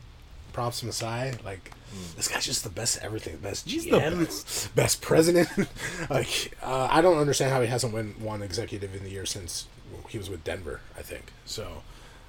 [0.53, 1.33] Props to Masai.
[1.45, 2.17] Like, hmm.
[2.17, 3.39] this guy's just the best at everything.
[3.39, 5.01] Best He's GM, best.
[5.01, 5.49] president.
[6.11, 9.67] like, uh, I don't understand how he hasn't won one executive in the year since
[10.09, 10.81] he was with Denver.
[10.99, 11.83] I think so.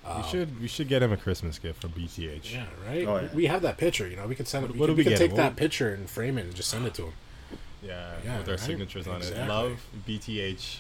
[0.06, 2.53] we um, should we should get him a Christmas gift from BTH.
[2.53, 3.06] Yeah, right.
[3.06, 3.27] Oh, yeah.
[3.34, 4.08] We have that picture.
[4.08, 4.63] You know, we could send.
[4.63, 5.38] What- we what could, we we could take him?
[5.38, 7.13] that picture and frame it and just send it to him.
[7.83, 8.59] Yeah, Yeah, with our right?
[8.59, 9.47] signatures on it.
[9.47, 10.77] Love BTH.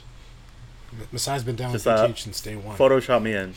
[1.11, 2.77] Masai's been down Just, with uh, BTH since day one.
[2.77, 3.53] Photoshop me in.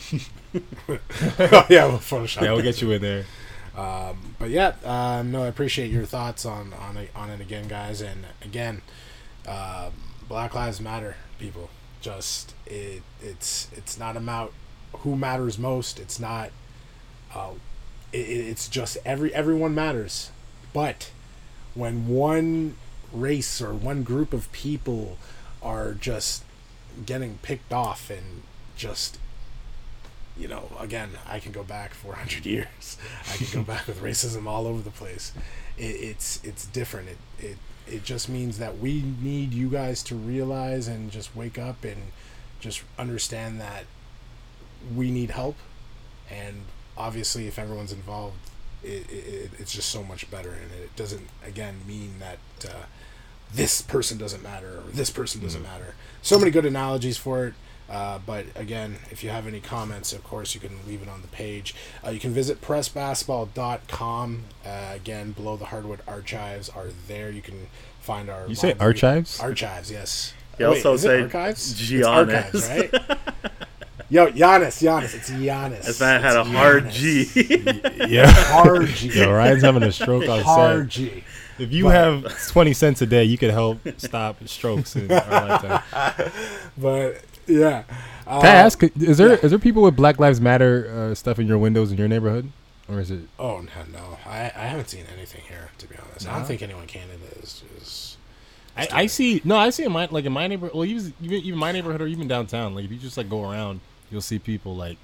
[1.39, 2.41] oh, yeah, we'll Photoshop.
[2.41, 3.25] Yeah, we'll get you in there.
[3.75, 8.01] But yeah, um, no, I appreciate your thoughts on on it, on it again, guys.
[8.01, 8.81] And again,
[9.47, 9.91] um,
[10.27, 11.69] Black Lives Matter, people.
[12.01, 14.51] Just it it's it's not about
[14.99, 15.99] who matters most.
[15.99, 16.49] It's not.
[17.35, 17.51] Uh,
[18.11, 20.31] it, it- it's just every everyone matters,
[20.73, 21.11] but
[21.75, 22.75] when one
[23.11, 25.17] race or one group of people
[25.61, 26.43] are just
[27.05, 28.43] getting picked off and
[28.75, 29.19] just
[30.37, 32.97] you know, again, I can go back 400 years.
[33.31, 35.33] I can go back with racism all over the place.
[35.77, 37.09] It, it's it's different.
[37.09, 41.57] It it it just means that we need you guys to realize and just wake
[41.57, 42.11] up and
[42.59, 43.85] just understand that
[44.95, 45.55] we need help.
[46.29, 46.63] And
[46.97, 48.37] obviously, if everyone's involved,
[48.83, 50.51] it, it it's just so much better.
[50.51, 52.85] And it doesn't again mean that uh,
[53.53, 55.95] this person doesn't matter or this person doesn't matter.
[56.21, 57.53] So many good analogies for it.
[57.89, 61.21] Uh, but again, if you have any comments, of course, you can leave it on
[61.21, 61.73] the page.
[62.05, 64.43] Uh, you can visit pressbasketball.com.
[64.65, 67.31] Uh, again, below the hardwood archives are there.
[67.31, 67.67] You can
[68.01, 68.47] find our.
[68.47, 69.39] You say archives?
[69.39, 70.33] Archives, yes.
[70.59, 71.91] You Wait, also is it say archives.
[71.91, 72.93] It's archives, right?
[74.09, 75.83] Yo, Giannis, Giannis, it's Giannis.
[75.85, 76.93] This man had a It's hard Giannis.
[78.05, 78.07] G.
[78.13, 78.29] Yeah.
[78.31, 79.09] Hard G.
[79.19, 81.01] Yo, Ryan's having a stroke on Hard set.
[81.01, 81.23] G.
[81.59, 85.47] If you But- have 20 cents a day, you could help stop strokes in our
[85.47, 86.31] lifetime.
[86.77, 87.83] But yeah.
[88.25, 91.39] Uh, Can I ask, is there is there people with Black Lives Matter uh, stuff
[91.39, 92.51] in your windows in your neighborhood?
[92.89, 93.21] Or is it.
[93.39, 94.17] Oh no, no.
[94.25, 96.27] I, I haven't seen anything here to be honest.
[96.29, 97.63] I don't think anyone in Canada is.
[97.81, 98.17] is
[98.77, 99.41] I, I see.
[99.43, 100.75] No, I see in my like in my neighborhood.
[100.75, 102.75] Well, even even even my neighborhood or even downtown.
[102.75, 103.79] Like if you just like go around,
[104.11, 104.97] you'll see people like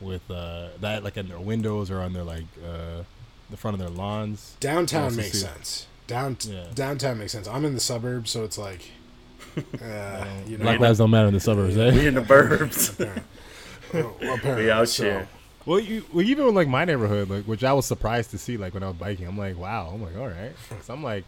[0.00, 3.02] with uh that like in their windows or on their like uh
[3.50, 4.56] the front of their lawns.
[4.60, 5.86] downtown makes see- sense.
[6.06, 6.64] Down Yeah.
[6.74, 7.46] downtown makes sense.
[7.48, 8.90] I'm in the suburbs, so it's like,
[9.56, 12.08] uh, you know, Black lives don't matter in the suburbs, we eh?
[12.08, 12.98] in the burbs.
[13.94, 15.28] well, apparently, we out so- here.
[15.66, 18.56] Well, you, well, even in, like my neighborhood, like which I was surprised to see,
[18.56, 19.90] like when I was biking, I'm like, wow.
[19.92, 20.52] I'm like, all right.
[20.82, 21.24] So I'm like,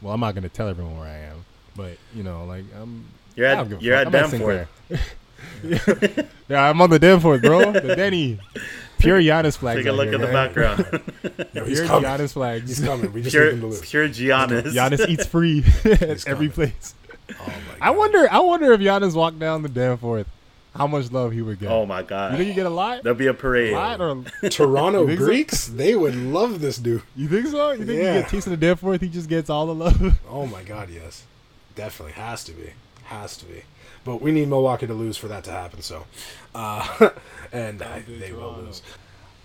[0.00, 1.44] well, I'm not gonna tell everyone where I am,
[1.76, 3.04] but you know, like I'm.
[3.36, 4.14] You're at- don't give a you're fuck.
[4.14, 4.68] at I'm Danforth.
[5.62, 6.28] Sinclair.
[6.48, 7.72] yeah, I'm on the Danforth, bro.
[7.72, 8.38] The Denny.
[8.98, 9.76] Pure Giannis flag.
[9.78, 10.32] Take a look here, at the man.
[10.54, 11.48] background.
[11.54, 12.08] Yo, Pure coming.
[12.10, 12.68] Giannis flags.
[12.68, 13.12] He's coming.
[13.12, 13.80] We just pure, need him to lose.
[13.82, 14.72] pure Giannis.
[14.72, 16.94] Giannis eats free at every place.
[17.30, 17.52] Oh my
[17.86, 18.26] I wonder.
[18.30, 20.26] I wonder if Giannis walked down the Danforth,
[20.74, 21.70] how much love he would get.
[21.70, 22.32] Oh my god!
[22.32, 22.52] you think god.
[22.52, 23.02] he get a lot?
[23.02, 23.72] There'll be a A parade.
[23.74, 25.26] lot or Toronto You think so?
[25.26, 27.02] Greeks, they would love this dude.
[27.16, 27.72] you think so?
[27.72, 28.14] You think Yeah.
[28.14, 29.00] he get taste of the Danforth?
[29.02, 30.20] He just gets all the love.
[30.30, 31.24] Oh my God, yes,
[31.74, 32.70] definitely has to be,
[33.04, 33.62] has to be.
[34.06, 35.82] But we need Milwaukee to lose for that to happen.
[35.82, 36.06] So,
[36.54, 37.10] uh,
[37.52, 38.80] and I, they will lose.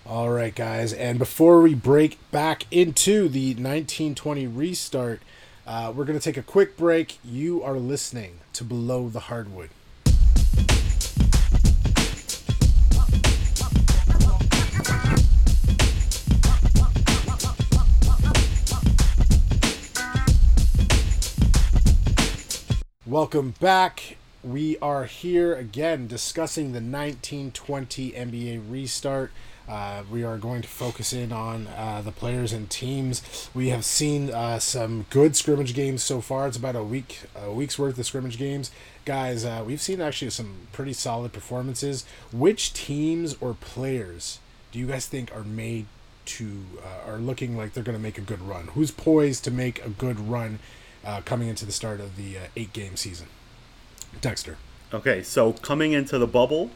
[0.05, 0.93] All right, guys.
[0.93, 5.23] And before we break back into the 1920 restart,
[5.65, 7.17] uh, we're going to take a quick break.
[7.25, 9.71] You are listening to Below the Hardwood.
[23.07, 24.17] Welcome back.
[24.43, 29.31] We are here again discussing the 1920 NBA restart.
[29.69, 33.21] Uh, we are going to focus in on uh, the players and teams.
[33.53, 36.47] We have seen uh, some good scrimmage games so far.
[36.47, 38.71] It's about a week, a week's worth of scrimmage games,
[39.05, 39.45] guys.
[39.45, 42.03] Uh, we've seen actually some pretty solid performances.
[42.33, 44.39] Which teams or players
[44.71, 45.85] do you guys think are made
[46.25, 48.69] to uh, are looking like they're going to make a good run?
[48.73, 50.57] Who's poised to make a good run
[51.05, 53.27] uh, coming into the start of the eight game season?
[54.19, 54.57] Dexter.
[54.93, 56.69] Okay, so coming into the bubble,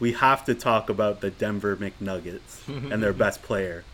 [0.00, 3.84] we have to talk about the Denver McNuggets and their best player,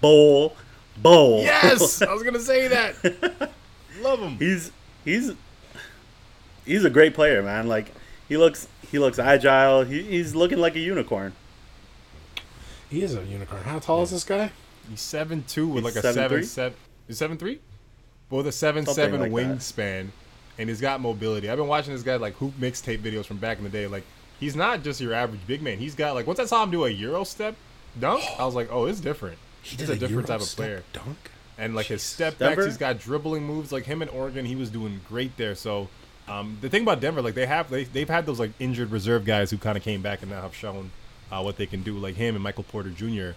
[0.00, 0.56] Bol.
[0.96, 1.42] Bol.
[1.42, 3.50] Yes, I was gonna say that.
[4.00, 4.36] Love him.
[4.38, 4.72] he's
[5.04, 5.32] he's
[6.64, 7.68] he's a great player, man.
[7.68, 7.92] Like
[8.28, 9.84] he looks he looks agile.
[9.84, 11.34] He, he's looking like a unicorn.
[12.90, 13.62] He is a unicorn.
[13.62, 14.50] How tall is this guy?
[14.90, 16.44] He's seven two with He's like a seven 7'3"?
[16.44, 16.78] seven.
[17.08, 17.60] Is seven three?
[18.30, 19.62] With a seven Something seven like that.
[20.58, 21.48] Wingspan, and he's got mobility.
[21.48, 23.86] I've been watching this guy like hoop mixtape videos from back in the day.
[23.86, 24.04] Like
[24.40, 25.78] he's not just your average big man.
[25.78, 27.54] He's got like once I saw him do a euro step
[27.98, 29.38] dunk, I was like, oh, it's different.
[29.62, 30.84] He He's did a different Euro type of player.
[30.92, 31.16] Dunk.
[31.58, 32.56] and like his step Denver?
[32.56, 33.72] backs, he's got dribbling moves.
[33.72, 35.54] Like him in Oregon, he was doing great there.
[35.56, 35.88] So
[36.28, 39.24] um, the thing about Denver, like they have they they've had those like injured reserve
[39.24, 40.90] guys who kind of came back and now have shown
[41.32, 41.98] uh, what they can do.
[41.98, 43.30] Like him and Michael Porter Jr.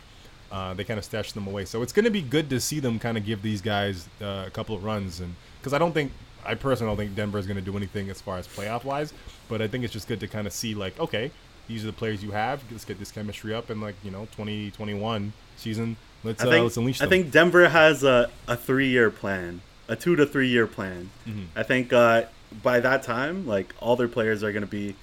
[0.52, 1.66] Uh, they kind of stashed them away.
[1.66, 4.44] So it's going to be good to see them kind of give these guys uh,
[4.48, 6.12] a couple of runs, and because I don't think
[6.46, 9.14] I personally don't think Denver is going to do anything as far as playoff wise,
[9.48, 11.32] but I think it's just good to kind of see like okay,
[11.68, 12.64] these are the players you have.
[12.72, 15.98] Let's get this chemistry up, and like you know, 2021 season.
[16.24, 19.62] Let's I uh, think let's unleash I think Denver has a, a three year plan,
[19.88, 21.10] a two to three year plan.
[21.28, 21.46] Mm-hmm.
[21.56, 22.24] I think uh,
[22.62, 24.96] by that time, like all their players are going to be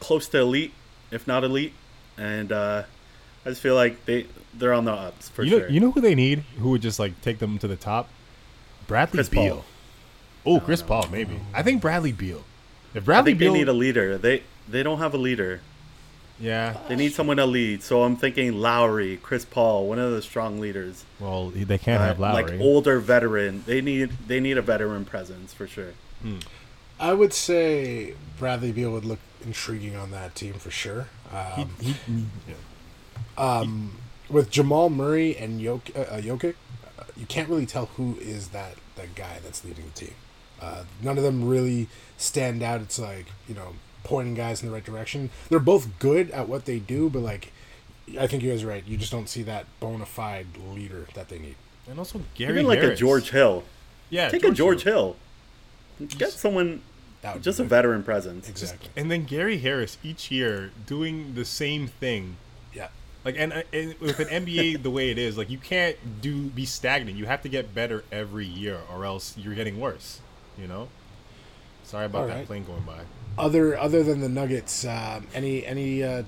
[0.00, 0.72] close to elite,
[1.10, 1.72] if not elite,
[2.18, 2.82] and uh,
[3.44, 5.60] I just feel like they they're on the ups for you sure.
[5.60, 6.40] know, you know who they need?
[6.58, 8.08] Who would just like take them to the top?
[8.86, 9.56] Bradley Chris Beal.
[9.56, 9.64] Paul.
[10.46, 11.38] Oh, Chris Paul, maybe.
[11.54, 12.44] I think Bradley Beal.
[12.94, 14.18] If I Bradley think Beal, they need a leader.
[14.18, 15.60] They they don't have a leader.
[16.40, 16.76] yeah.
[16.88, 17.82] They need someone to lead.
[17.82, 21.04] So I'm thinking Lowry, Chris Paul, one of the strong leaders.
[21.20, 22.42] Well, they can't Uh, have Lowry.
[22.44, 23.62] Like older veteran.
[23.66, 25.92] They need they need a veteran presence for sure.
[27.00, 31.08] I would say Bradley Beal would look intriguing on that team for sure.
[31.32, 32.26] Um, He- he-
[33.36, 33.64] yeah.
[34.28, 36.54] with Jamal Murray and Jok- uh, uh, Jokic,
[36.98, 40.14] uh, you can't really tell who is that that guy that's leading the team.
[40.64, 42.80] Uh, none of them really stand out.
[42.80, 45.30] It's like you know pointing guys in the right direction.
[45.48, 47.52] They're both good at what they do, but like
[48.18, 48.84] I think you guys are right.
[48.86, 51.56] You just don't see that bona fide leader that they need.
[51.88, 53.64] And also Gary Even like a George Hill.
[54.10, 55.16] Yeah, Take a George Hill.
[56.18, 56.82] Get someone
[57.22, 58.48] That just a veteran presence.
[58.48, 58.90] Exactly.
[58.96, 62.36] And then Gary Harris each year doing the same thing.
[62.72, 62.88] Yeah.
[63.24, 66.64] Like and, and with an NBA the way it is, like you can't do be
[66.64, 67.16] stagnant.
[67.16, 70.20] You have to get better every year, or else you're getting worse.
[70.58, 70.88] You know.
[71.84, 72.46] Sorry about All that right.
[72.46, 73.00] plane going by.
[73.36, 76.22] Other other than the Nuggets, um, any any uh,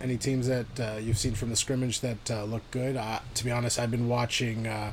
[0.00, 2.96] any teams that uh, you've seen from the scrimmage that uh, look good?
[2.96, 4.66] Uh, to be honest, I've been watching.
[4.66, 4.92] Uh,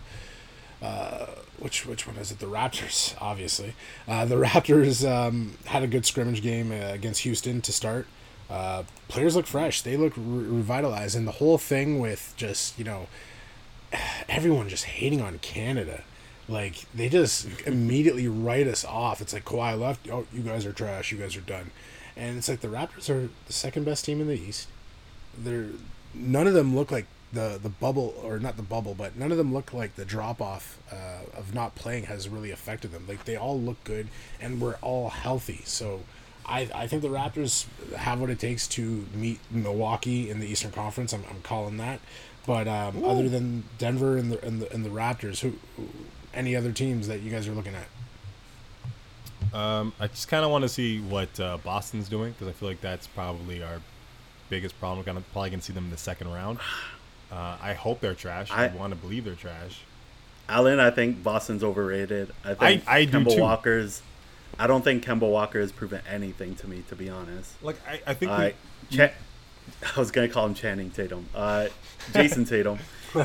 [0.82, 1.28] uh,
[1.60, 2.40] which which one is it?
[2.40, 3.76] The Raptors, obviously.
[4.08, 8.08] Uh, the Raptors um, had a good scrimmage game uh, against Houston to start.
[8.50, 9.82] Uh, players look fresh.
[9.82, 13.08] They look re- revitalized, and the whole thing with just you know
[14.30, 16.04] everyone just hating on Canada.
[16.52, 19.22] Like they just immediately write us off.
[19.22, 20.10] It's like Kawhi left.
[20.10, 21.12] Oh, you guys are trash.
[21.12, 21.72] You guys are done.
[22.18, 24.68] And it's like the Raptors are the second best team in the East.
[25.38, 25.68] They're
[26.14, 29.38] none of them look like the the bubble or not the bubble, but none of
[29.38, 33.06] them look like the drop off uh, of not playing has really affected them.
[33.08, 34.10] Like they all look good
[34.42, 35.62] and we're all healthy.
[35.64, 36.02] So
[36.46, 40.72] I I think the Raptors have what it takes to meet Milwaukee in the Eastern
[40.72, 41.14] Conference.
[41.14, 42.02] I'm, I'm calling that.
[42.46, 45.88] But um, other than Denver and the, and the and the Raptors, who, who
[46.34, 47.88] any other teams that you guys are looking at?
[49.54, 52.70] Um, I just kind of want to see what uh, Boston's doing because I feel
[52.70, 53.82] like that's probably our
[54.50, 55.00] biggest problem.
[55.00, 56.60] We're gonna probably gonna see them in the second round.
[57.32, 58.50] Uh, I hope they're trash.
[58.52, 59.82] I, I- want to believe they're trash.
[60.50, 62.32] Alan, I think Boston's overrated.
[62.44, 63.42] I think I do Kemba too.
[63.42, 64.02] Walker's.
[64.60, 67.62] I don't think Kemba Walker has proven anything to me, to be honest.
[67.64, 68.54] Like I, I think I,
[68.90, 69.12] we, Cha-
[69.96, 71.26] I was gonna call him Channing Tatum.
[71.34, 71.68] Uh,
[72.14, 72.80] Jayson Tatum.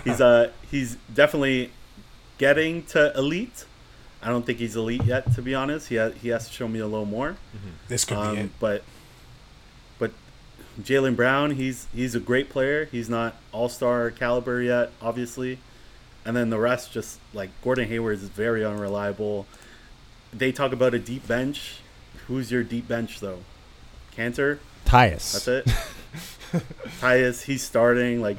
[0.05, 1.71] He's uh he's definitely
[2.39, 3.65] getting to elite.
[4.23, 5.89] I don't think he's elite yet, to be honest.
[5.89, 7.37] He ha- he has to show me a little more.
[7.89, 8.41] This could be it.
[8.41, 8.83] Um, but
[9.99, 10.13] but
[10.81, 12.87] Jaylen Brown, he's he's a great player.
[12.87, 15.59] He's not all star caliber yet, obviously.
[16.25, 19.47] And then the rest, just like Gordon Hayward, is very unreliable.
[20.33, 21.79] They talk about a deep bench.
[22.27, 23.41] Who's your deep bench though?
[24.17, 24.59] Kanter.
[24.87, 25.33] Tyus.
[25.33, 25.67] That's it.
[27.01, 28.21] Tyus, he's starting.
[28.21, 28.39] Like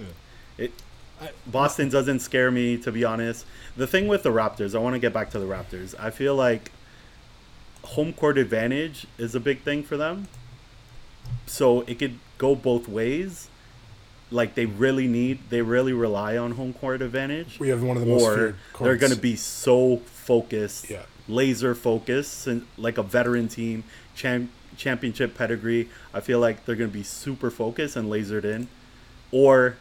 [0.58, 0.74] it.
[1.46, 3.46] Boston doesn't scare me to be honest.
[3.76, 5.96] The thing with the Raptors, I want to get back to the Raptors.
[6.00, 6.72] I feel like
[7.84, 10.28] home court advantage is a big thing for them.
[11.46, 13.48] So it could go both ways.
[14.30, 17.60] Like they really need, they really rely on home court advantage.
[17.60, 21.04] We have one of the most or feared they're going to be so focused, Yeah.
[21.30, 25.90] laser focused, and like a veteran team, champ, championship pedigree.
[26.14, 28.68] I feel like they're going to be super focused and lasered in,
[29.32, 29.78] or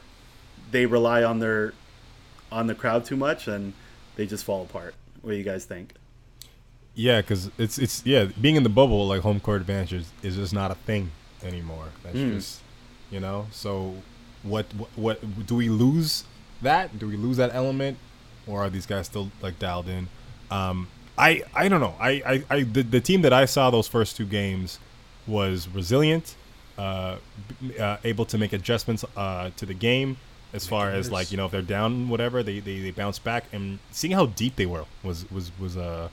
[0.71, 1.73] they rely on their
[2.51, 3.73] on the crowd too much and
[4.17, 4.95] they just fall apart.
[5.23, 5.95] What do you guys think?
[6.95, 10.37] Yeah, because it's it's yeah, being in the bubble like home court advantage is, is
[10.37, 11.11] just not a thing
[11.43, 11.89] anymore.
[12.03, 12.35] That's Mm.
[12.35, 12.61] just
[13.11, 13.47] you know.
[13.51, 13.97] So
[14.43, 16.25] what, what what do we lose
[16.63, 16.99] that?
[16.99, 17.99] Do we lose that element,
[18.47, 20.09] or are these guys still like dialed in?
[20.51, 21.95] Um, I I don't know.
[22.01, 24.79] I I, I the, the team that I saw those first two games
[25.27, 26.35] was resilient,
[26.79, 27.17] uh,
[27.79, 30.17] uh, able to make adjustments uh, to the game
[30.57, 33.45] as far as like you know if they're down whatever they, they, they bounce back
[33.53, 36.09] and seeing how deep they were was was was uh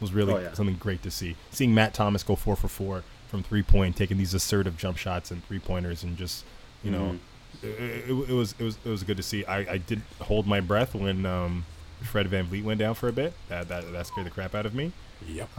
[0.00, 0.52] was really Oh, yeah.
[0.54, 1.34] something great to see.
[1.50, 5.30] Seeing Matt Thomas go four for four from three point, taking these assertive jump shots
[5.30, 6.44] and three pointers, and just
[6.84, 7.18] you know,
[7.62, 9.44] it, it, it was it was it was good to see.
[9.44, 11.66] I, I did hold my breath when um,
[12.02, 13.34] Fred VanVleet went down for a bit.
[13.48, 14.92] That that that scared the crap out of me.
[15.26, 15.58] Yep.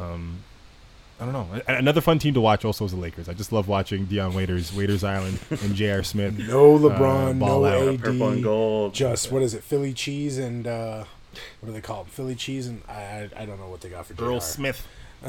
[1.19, 1.62] I don't know.
[1.67, 3.27] Another fun team to watch also is the Lakers.
[3.27, 6.01] I just love watching Dion Waiters, Waiters Island, and J.R.
[6.03, 6.38] Smith.
[6.47, 7.93] No LeBron, Uh, ball no out.
[7.95, 7.99] AD.
[8.01, 8.93] Purple and gold.
[8.93, 9.63] Just what is it?
[9.63, 11.03] Philly cheese and uh,
[11.60, 12.08] what do they call it?
[12.08, 14.41] Philly cheese and I I, I don't know what they got for Earl JR.
[14.45, 14.88] Smith.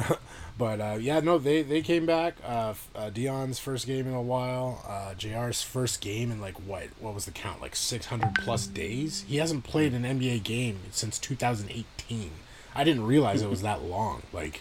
[0.58, 2.34] But uh, yeah, no, they they came back.
[2.46, 4.84] Uh, uh, Dion's first game in a while.
[4.86, 6.88] Uh, Jr's first game in like what?
[6.98, 7.62] What was the count?
[7.62, 9.24] Like six hundred plus days.
[9.26, 12.32] He hasn't played an NBA game since two thousand eighteen.
[12.74, 14.22] I didn't realize it was that long.
[14.34, 14.60] Like,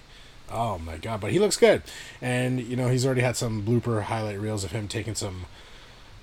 [0.52, 1.22] oh my god!
[1.22, 1.84] But he looks good,
[2.22, 5.46] and you know he's already had some blooper highlight reels of him taking some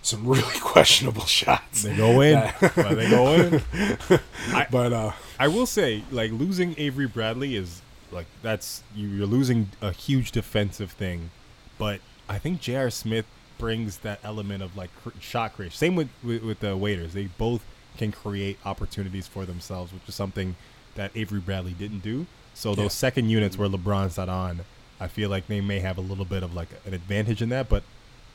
[0.03, 1.83] some really questionable shots.
[1.83, 2.35] They go in.
[2.77, 3.63] Well, they go in.
[4.71, 9.71] but uh, I will say, like losing Avery Bradley is like that's you, you're losing
[9.81, 11.31] a huge defensive thing,
[11.79, 12.91] but I think J.R.
[12.91, 13.27] Smith
[13.59, 15.77] brings that element of like cr- shot creation.
[15.77, 17.65] Same with, with with the waiters; they both
[17.97, 20.57] can create opportunities for themselves, which is something
[20.95, 22.27] that Avery Bradley didn't do.
[22.57, 22.77] So Yeah.
[22.77, 24.61] those second units where LeBron's not on,
[24.99, 27.69] I feel like they may have a little bit of like an advantage in that,
[27.69, 27.83] but.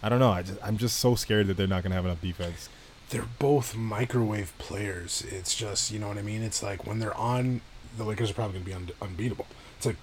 [0.03, 0.31] I don't know.
[0.31, 2.69] I just, I'm just so scared that they're not going to have enough defense.
[3.11, 5.23] they're both microwave players.
[5.29, 6.41] It's just, you know what I mean?
[6.41, 7.61] It's like when they're on,
[7.99, 9.45] the Lakers are probably going to be un- unbeatable.
[9.77, 9.97] It's like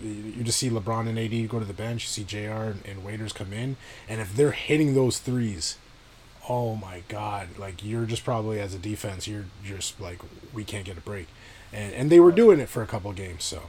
[0.00, 2.82] you you just see LeBron and AD go to the bench, you see JR and,
[2.86, 3.76] and Waiters come in,
[4.08, 5.76] and if they're hitting those threes,
[6.48, 10.20] oh my God, like you're just probably as a defense, you're just like,
[10.54, 11.26] we can't get a break.
[11.72, 13.62] And, and they were doing it for a couple games, so.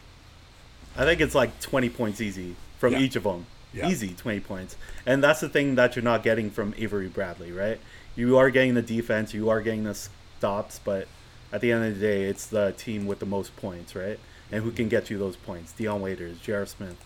[0.97, 2.99] I think it's like 20 points easy from Yeah.
[2.99, 3.45] each of them.
[3.73, 3.87] Yeah.
[3.89, 4.75] Easy 20 points.
[5.05, 7.79] And that's the thing that you're not getting from Avery Bradley, right?
[8.15, 11.07] You are getting the defense, you are getting the stops, but
[11.53, 14.19] at the end of the day, it's the team with the most points, right?
[14.51, 15.71] And who can get you those points?
[15.71, 16.65] Dion Waiters, J.R.
[16.65, 16.97] Smith.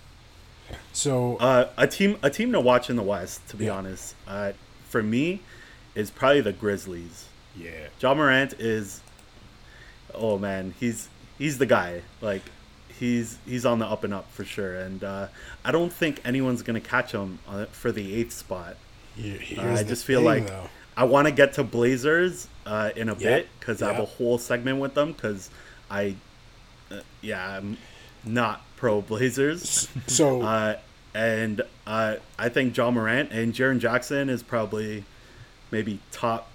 [0.93, 3.73] So, Uh, a team a team to watch in the West, to be Yeah.
[3.73, 4.53] honest, uh,
[4.89, 5.41] for me,
[5.93, 7.25] is probably the Grizzlies.
[7.55, 7.87] Yeah.
[7.99, 9.01] Ja Morant is,
[10.17, 12.03] oh man, he's he's the guy.
[12.21, 12.51] Like
[12.87, 14.75] he's he's on the up and up for sure.
[14.75, 15.27] And uh,
[15.63, 18.77] I don't think anyone's gonna catch him on, for the eighth spot.
[19.57, 20.69] Uh, I just feel thing, like though.
[20.97, 24.05] I want to get to Blazers uh, in a Yep, bit because I have a
[24.05, 25.49] whole segment with them because
[25.89, 26.15] I,
[26.91, 27.77] uh, yeah, I'm
[28.23, 29.89] not pro Blazers.
[30.07, 30.75] So, Uh,
[31.13, 35.05] and uh, I think Ja Morant and Jaren Jackson is probably
[35.71, 36.51] maybe top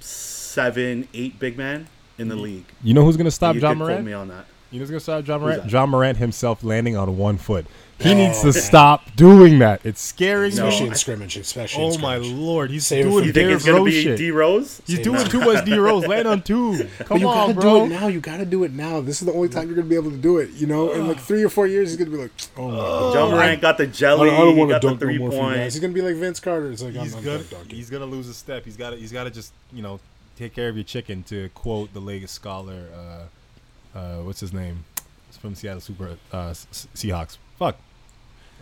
[0.00, 2.64] seven, eight big man in the league.
[2.82, 4.06] You know who's going to stop you John could quote Morant?
[4.06, 4.46] me on that.
[4.72, 5.70] You know who's gonna stop Ja Morant?
[5.70, 7.66] Ja Morant himself landing on one foot.
[8.00, 8.52] He Oh, needs to man.
[8.54, 9.80] stop doing that.
[9.84, 10.88] It's scaring especially me.
[10.88, 12.36] in scrimmage, especially in Oh my scrimmage.
[12.36, 14.18] lord, he's Save it doing for- You think Derrick it's gonna Rose be shit.
[14.18, 14.82] D Rose?
[14.84, 15.30] He's Save doing it.
[15.30, 16.06] too much D Rose.
[16.08, 16.88] Land on two.
[17.04, 17.78] Come you on, gotta bro.
[17.78, 18.06] do it now.
[18.08, 19.00] You gotta do it now.
[19.00, 20.50] This is the only time you're gonna be able to do it.
[20.50, 23.14] You know, in like three or four years, he's gonna be like, "Oh my god,
[23.14, 24.30] Ja Morant got the I jelly.
[24.30, 25.60] don't, I don't he want to got the dunk no three more for you point.
[25.62, 26.72] He's gonna be like Vince Carter.
[26.72, 28.64] It's like He's I'm, I'm gonna dunk he's gonna lose a step.
[28.64, 30.00] He's got to he's got to just you know
[30.36, 31.22] take care of your chicken.
[31.24, 34.84] To quote the Vegas scholar, uh, uh, what's his name?
[35.28, 37.38] It's from Seattle Super uh, S- S- Seahawks.
[37.58, 37.76] Fuck.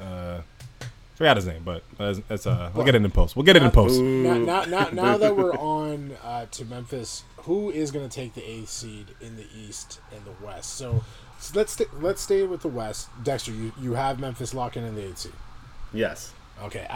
[0.01, 0.41] Uh,
[1.15, 3.37] forgot his name, but uh, that's uh, we'll get it in post.
[3.37, 4.01] We'll get it in post.
[4.01, 8.35] Now, now, now, now that we're on uh, to Memphis, who is going to take
[8.35, 10.75] the eighth seed in the East and the West?
[10.75, 11.05] So,
[11.39, 13.09] so let's st- let's stay with the West.
[13.23, 15.33] Dexter, you, you have Memphis locking in the eighth seed.
[15.93, 16.33] Yes.
[16.63, 16.87] Okay,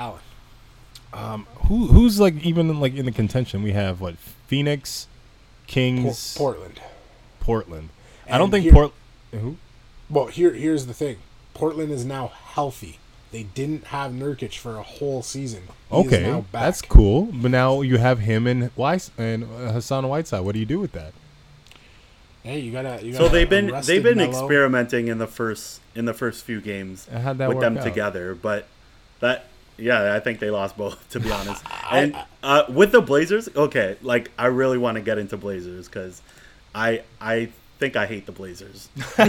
[1.12, 1.46] Allen.
[1.66, 3.62] Who who's like even like in the contention?
[3.62, 6.80] We have what Phoenix, Por- Kings, Portland.
[7.40, 7.88] Portland.
[8.30, 8.92] I don't think here- Port.
[9.32, 9.56] Who?
[10.10, 11.18] Well, here here's the thing.
[11.54, 12.98] Portland is now healthy.
[13.30, 15.64] They didn't have Nurkic for a whole season.
[15.90, 16.62] He is Okay, now back.
[16.62, 17.24] that's cool.
[17.32, 20.44] But now you have him and Weiss and uh, Hassan Whiteside.
[20.44, 21.12] What do you do with that?
[22.42, 23.04] Hey, you gotta.
[23.04, 24.30] You So gotta they've been they've been Melo.
[24.30, 27.76] experimenting in the first in the first few games And how'd that with work them
[27.78, 27.84] out?
[27.84, 28.66] together, but
[29.20, 29.44] that
[29.78, 31.64] yeah, I think they lost both to be honest.
[31.90, 36.20] and uh, with the Blazers, okay, like I really want to get into Blazers because
[36.74, 38.88] I I think I hate the Blazers.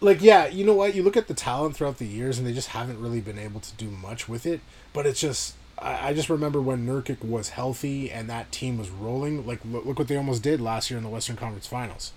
[0.00, 2.52] like yeah you know what you look at the talent throughout the years and they
[2.52, 4.60] just haven't really been able to do much with it
[4.92, 8.90] but it's just i, I just remember when Nurkic was healthy and that team was
[8.90, 12.12] rolling like look, look what they almost did last year in the western conference finals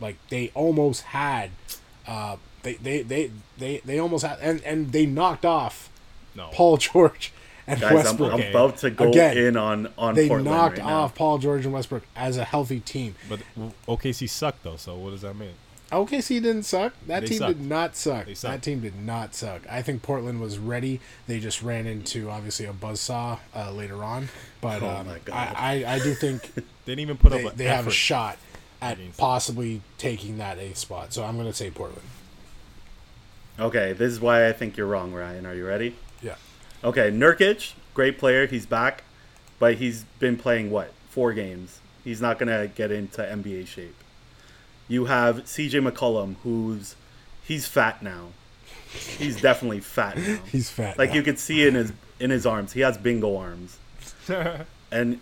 [0.00, 1.50] like they almost had
[2.06, 5.90] uh they they they they, they almost had and and they knocked off
[6.34, 6.48] No.
[6.52, 7.32] paul george
[7.66, 10.78] and Guys, I'm, westbrook I'm about to go Again, in on on they Portland knocked
[10.78, 11.00] right now.
[11.02, 13.40] off paul george and westbrook as a healthy team But
[13.86, 15.52] OKC sucked though, so what does that mean?
[15.90, 16.92] OKC didn't suck.
[17.06, 17.58] That They team sucked.
[17.58, 18.26] did not suck.
[18.26, 19.62] They That team did not suck.
[19.70, 21.00] I think Portland was ready.
[21.26, 24.28] They just ran into obviously a buzzsaw uh, later on,
[24.60, 25.54] but Oh um, my God.
[25.56, 27.56] I, I I do think They didn't even put they, up.
[27.56, 28.36] they have a shot
[28.82, 31.14] at possibly taking that eighth spot.
[31.14, 32.06] So I'm gonna say Portland.
[33.58, 35.46] Okay, this is why I think you're wrong, Ryan.
[35.46, 35.96] Are you ready?
[36.82, 36.88] Yeah.
[36.88, 38.46] Okay, Nurkic, great player.
[38.46, 39.04] He's back,
[39.58, 41.80] but he's been playing what four games.
[42.04, 43.96] He's not gonna get into NBA shape.
[44.86, 46.96] You have CJ McCollum, who's
[47.44, 48.28] he's fat now.
[48.90, 50.38] He's definitely fat now.
[50.50, 50.96] He's fat.
[50.96, 51.16] like now.
[51.16, 52.72] you could see in his in his arms.
[52.72, 53.78] He has bingo arms.
[54.90, 55.20] and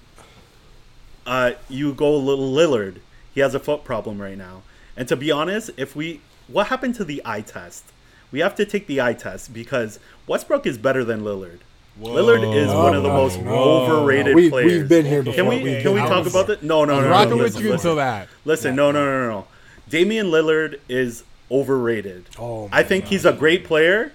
[1.26, 3.00] uh, you go little Lillard.
[3.34, 4.62] He has a foot problem right now.
[4.96, 7.84] And to be honest, if we what happened to the eye test?
[8.32, 11.60] We have to take the eye test because Westbrook is better than Lillard.
[12.00, 14.72] Lillard is No, one of the no, most no, overrated we, players.
[14.72, 15.34] We've been here before.
[15.34, 16.44] can we We've can we talk out about before.
[16.46, 16.62] that?
[16.62, 17.02] No, no, no.
[17.02, 17.90] no, Rocking no, with listen, you listen.
[17.90, 18.28] until that.
[18.44, 19.46] Listen, no, no, no, no, no.
[19.88, 22.26] Damian Lillard is overrated.
[22.38, 24.12] Oh I think he's a great player.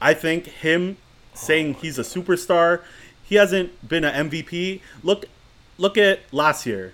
[0.00, 0.98] I think him
[1.32, 2.82] saying he's a superstar,
[3.22, 4.80] he hasn't been an MVP.
[5.02, 5.24] Look,
[5.78, 6.92] look at last year.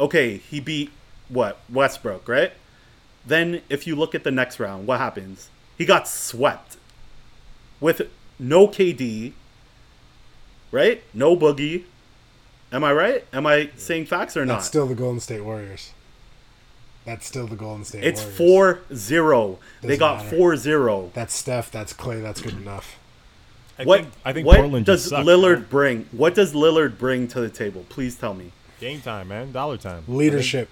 [0.00, 0.90] Okay, he beat
[1.28, 2.52] what Westbrook, right?
[3.24, 5.48] Then if you look at the next round, what happens?
[5.76, 6.76] He got swept
[7.80, 8.02] with
[8.38, 9.32] no KD,
[10.70, 11.02] right?
[11.12, 11.84] No Boogie.
[12.72, 13.24] Am I right?
[13.32, 14.54] Am I saying facts or not?
[14.54, 15.92] That's still the Golden State Warriors.
[17.04, 18.80] That's still the Golden State It's Warriors.
[18.88, 19.58] 4 0.
[19.82, 20.36] They got matter.
[20.36, 21.10] 4 0.
[21.14, 21.70] That's Steph.
[21.70, 22.20] That's Clay.
[22.20, 22.98] That's good enough.
[23.78, 25.66] I What, think, I think what Portland does just sucked, Lillard man.
[25.70, 26.08] bring?
[26.12, 27.84] What does Lillard bring to the table?
[27.88, 28.52] Please tell me.
[28.80, 29.52] Game time, man.
[29.52, 30.04] Dollar time.
[30.08, 30.68] Leadership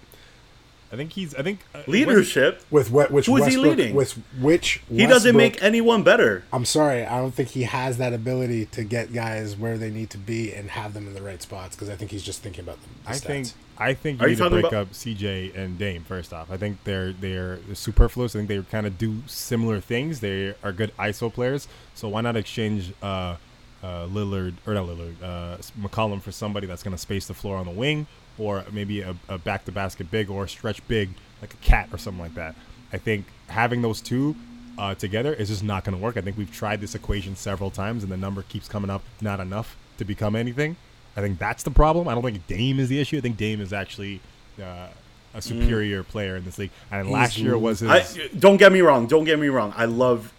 [0.93, 1.34] I think, he's.
[1.34, 2.62] I think uh, Leadership.
[2.70, 3.11] with what?
[3.11, 3.95] Which Who is he leading?
[3.95, 6.45] With which He doesn't make anyone better.
[6.53, 10.11] I'm sorry, I don't think he has that ability to get guys where they need
[10.11, 12.62] to be and have them in the right spots because I think he's just thinking
[12.64, 13.20] about the, the I stats.
[13.20, 16.05] think I think Are you you need to talking break about- up CJ and Dame
[16.05, 16.51] first off.
[16.51, 18.36] I think they're they're superfluous.
[18.36, 20.20] I think they kind of do similar things.
[20.20, 21.68] They are good ISO players.
[21.95, 23.36] So why not exchange uh,
[23.82, 27.57] uh, Lillard or not Lillard, uh, McCollum for somebody that's going to space the floor
[27.57, 28.07] on the wing,
[28.39, 31.11] or maybe a, a back to basket big or a stretch big
[31.41, 32.55] like a cat or something like that.
[32.93, 34.37] I think having those two
[34.78, 36.16] uh, together is just not going to work.
[36.16, 39.41] I think we've tried this equation several times, and the number keeps coming up not
[39.41, 40.76] enough to become anything.
[41.16, 42.09] I think that's the problem.
[42.09, 43.18] I don't think Dame is the issue.
[43.18, 44.20] I think Dame is actually
[44.62, 44.89] uh,
[45.35, 46.70] a superior player in this league.
[46.91, 47.91] And He's last year was his.
[47.91, 49.07] I, don't get me wrong.
[49.07, 49.74] Don't get me wrong.
[49.76, 50.33] I love,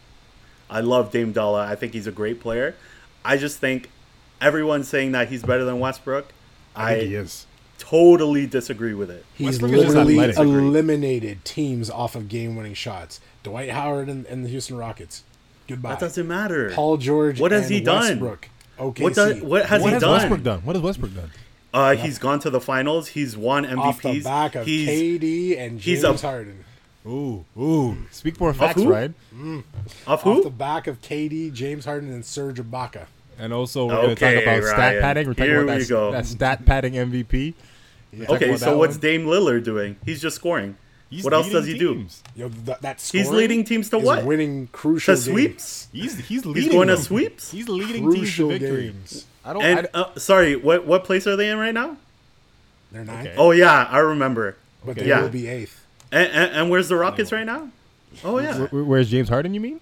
[0.69, 1.67] I love Dame Dolla.
[1.67, 2.75] I think he's a great player.
[3.23, 3.89] I just think
[4.41, 6.33] everyone's saying that he's better than Westbrook.
[6.75, 7.45] I I, think he is.
[7.93, 9.23] Totally disagree with it.
[9.35, 13.19] He's Westbrook literally eliminated teams off of game-winning shots.
[13.43, 15.23] Dwight Howard and, and the Houston Rockets.
[15.67, 15.91] Goodbye.
[15.91, 16.71] That doesn't matter.
[16.73, 17.39] Paul George.
[17.39, 18.01] What has and he done?
[18.01, 18.49] Westbrook.
[18.79, 19.03] Okay.
[19.03, 20.11] What does- what has What he has done?
[20.11, 20.59] Westbrook done?
[20.61, 21.31] What has Westbrook done?
[21.73, 23.09] Uh, he's gone to the finals.
[23.09, 23.77] He's won MVPs.
[23.77, 26.65] off the back of he's KD and he's James a- Harden.
[27.05, 27.97] Ooh, ooh.
[28.11, 28.89] Speak more facts, who?
[28.89, 29.11] right?
[29.35, 29.63] off
[30.07, 30.43] Off who?
[30.43, 33.07] the back of KD, James Harden, and Serge Ibaka.
[33.37, 35.27] And also, we're going to talk about stat padding.
[35.27, 36.11] We're talking Here about we that, go.
[36.11, 37.55] that stat padding MVP.
[38.18, 39.01] We're Okay, so what's one.
[39.01, 39.95] Dame Lillard doing?
[40.05, 40.78] He's just scoring.
[41.09, 42.05] He's what else does he do?
[42.36, 44.26] Yo, th- that He's leading teams to what?
[44.26, 45.88] Winning crucial To sweeps?
[45.93, 46.72] He's he's leading.
[46.72, 47.51] going to sweeps?
[47.51, 48.16] He's leading Games.
[48.16, 48.84] teams to Crucial victory.
[48.88, 49.26] games.
[49.45, 49.64] I don't.
[49.64, 51.97] And I, uh, sorry, what what place are they in right now?
[52.91, 53.36] They're nine, Okay.
[53.38, 54.55] Oh yeah, I remember.
[54.84, 55.01] but okay.
[55.01, 55.22] they Yeah.
[55.22, 55.80] will be eighth.
[56.11, 57.70] And, and, and where's the Rockets right now?
[58.24, 58.66] Oh yeah.
[58.68, 59.53] Where- where's James Harden?
[59.53, 59.80] You mean?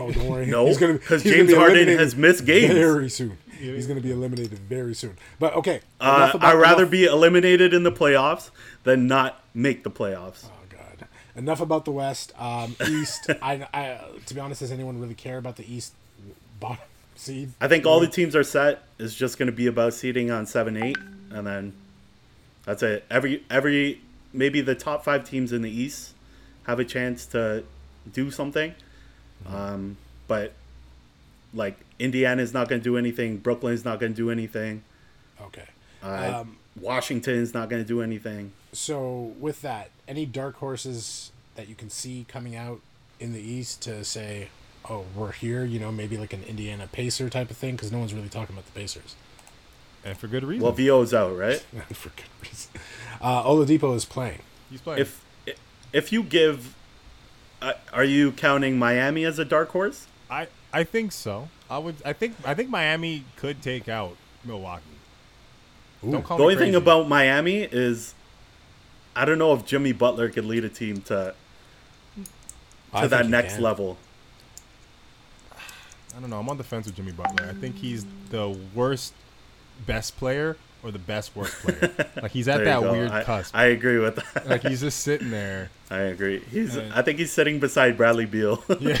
[0.00, 0.46] Oh, don't worry.
[0.46, 2.72] No, he's gonna 'cause he's gonna James be Harden has missed games.
[2.74, 3.38] very soon.
[3.58, 5.16] He's going to be eliminated very soon.
[5.38, 8.50] But okay, Uh, about- I'd rather enough- be eliminated in the playoffs
[8.84, 10.44] than not make the playoffs.
[10.46, 11.08] Oh God!
[11.34, 12.32] Enough about the West.
[12.38, 13.30] Um, East.
[13.42, 15.92] I, I, to be honest, does anyone really care about the East
[16.60, 16.84] bottom
[17.16, 17.50] seed?
[17.60, 18.82] I think all the teams are set.
[18.98, 20.96] It's just going to be about seeding on seven, eight,
[21.30, 21.72] and then
[22.64, 23.04] that's it.
[23.10, 24.00] Every every
[24.32, 26.12] maybe the top five teams in the East
[26.64, 27.64] have a chance to
[28.12, 28.74] do something,
[29.46, 29.96] um,
[30.28, 30.52] but
[31.56, 33.38] like Indiana's not going to do anything.
[33.38, 34.82] Brooklyn's not going to do anything.
[35.40, 35.64] Okay.
[36.02, 38.52] Uh, Um, Washington's not going to do anything.
[38.72, 42.80] So with that, any dark horses that you can see coming out
[43.18, 44.48] in the East to say,
[44.88, 47.98] "Oh, we're here," you know, maybe like an Indiana Pacer type of thing, because no
[47.98, 49.14] one's really talking about the Pacers.
[50.04, 50.62] and for good reason.
[50.62, 51.58] Well, Vo's out, right?
[51.92, 52.70] For good reason.
[53.20, 54.40] Uh, Oladipo is playing.
[54.70, 55.00] He's playing.
[55.00, 55.24] If
[55.92, 56.74] if you give,
[57.62, 60.06] uh, are you counting Miami as a dark horse?
[60.30, 60.46] I
[60.76, 61.48] I think so.
[61.70, 61.96] I would.
[62.04, 62.34] I think.
[62.44, 64.82] I think Miami could take out Milwaukee.
[66.02, 66.66] Don't call The me only crazy.
[66.72, 68.14] thing about Miami is,
[69.16, 71.34] I don't know if Jimmy Butler could lead a team to
[72.14, 72.22] to
[72.92, 73.62] think that next can.
[73.62, 73.96] level.
[76.16, 76.38] I don't know.
[76.38, 77.48] I'm on the fence with Jimmy Butler.
[77.48, 79.14] I think he's the worst
[79.86, 81.90] best player or the best worst player.
[82.22, 82.92] like he's at that go.
[82.92, 83.54] weird I, cusp.
[83.56, 84.46] I agree with that.
[84.46, 85.70] like he's just sitting there.
[85.90, 86.40] I agree.
[86.50, 86.74] He's.
[86.76, 88.62] And- I think he's sitting beside Bradley Beal.
[88.80, 88.98] Yeah,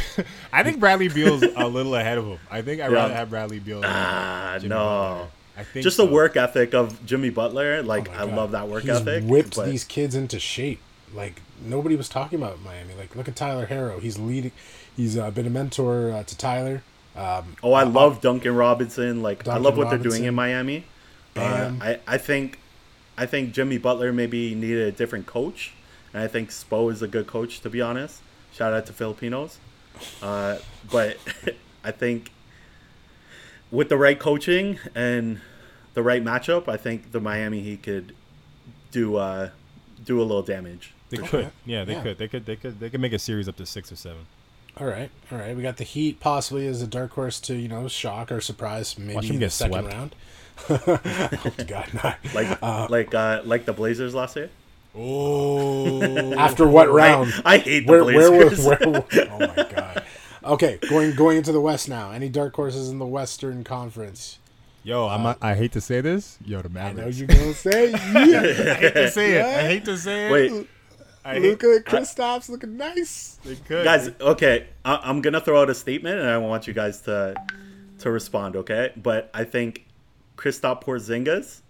[0.52, 2.38] I think Bradley Beal's a little ahead of him.
[2.50, 2.96] I think I'd Yeah.
[2.96, 3.82] rather have Bradley Beal.
[3.84, 4.68] Ah, no.
[4.68, 5.26] Butler.
[5.58, 6.06] I think Just so.
[6.06, 7.82] the work ethic of Jimmy Butler.
[7.82, 9.24] Like Oh I love that work He's ethic.
[9.24, 10.80] whipped but- these kids into shape.
[11.14, 12.94] Like nobody was talking about Miami.
[12.94, 13.98] Like look at Tyler Herro.
[14.00, 14.52] He's leading.
[14.96, 16.82] He's uh, been a mentor uh, to Tyler.
[17.16, 19.22] Um, Oh, I love Duncan Robinson.
[19.22, 20.84] Like I love what they're doing in Miami.
[21.34, 22.58] Uh, I I think
[23.16, 25.72] I think Jimmy Butler maybe needed a different coach,
[26.16, 28.22] and I think Spo is a good coach to be honest.
[28.54, 29.58] Shout out to Filipinos,
[30.22, 30.56] uh,
[30.90, 31.18] but
[31.84, 32.32] I think
[33.70, 35.40] with the right coaching and
[35.92, 38.14] the right matchup, I think the Miami Heat could
[38.92, 39.50] do uh,
[40.02, 40.94] do a little damage.
[41.10, 41.28] They Okay.
[41.28, 41.50] could.
[41.66, 42.02] Yeah, they Yeah.
[42.02, 42.18] could.
[42.18, 42.46] They could.
[42.46, 42.80] They could.
[42.80, 44.24] They could make a series up to six or seven.
[44.78, 45.54] all right, all right.
[45.54, 48.96] We got the Heat possibly as a dark horse to you know shock or surprise
[48.98, 49.94] maybe Watch in them the second swept.
[49.94, 50.14] round.
[50.70, 52.18] oh God, not.
[52.34, 54.48] Like like uh, like the Blazers last year.
[54.96, 57.32] Oh, After what round?
[57.44, 58.64] I hate the where, where, were, Blazers.
[58.66, 60.04] where, were- Oh my God.
[60.44, 62.12] Okay, going going into the West now.
[62.12, 64.38] Any dark horses in the Western Conference?
[64.84, 65.24] yo, I'm.
[65.24, 66.38] not, I hate to say this.
[66.44, 67.96] Yo, the man, I know you're gonna say yeah.
[67.96, 69.44] I hate to say it.
[69.44, 70.32] I hate to say it.
[70.32, 70.68] Wait,
[71.24, 73.38] I hate, Luka and Kristaps looking nice.
[73.44, 73.82] they could.
[73.84, 77.34] guys okay I- i'm gonna throw out a statement and i want you guys to
[77.98, 79.86] to respond okay but i think
[80.36, 81.62] Kristaps porzingis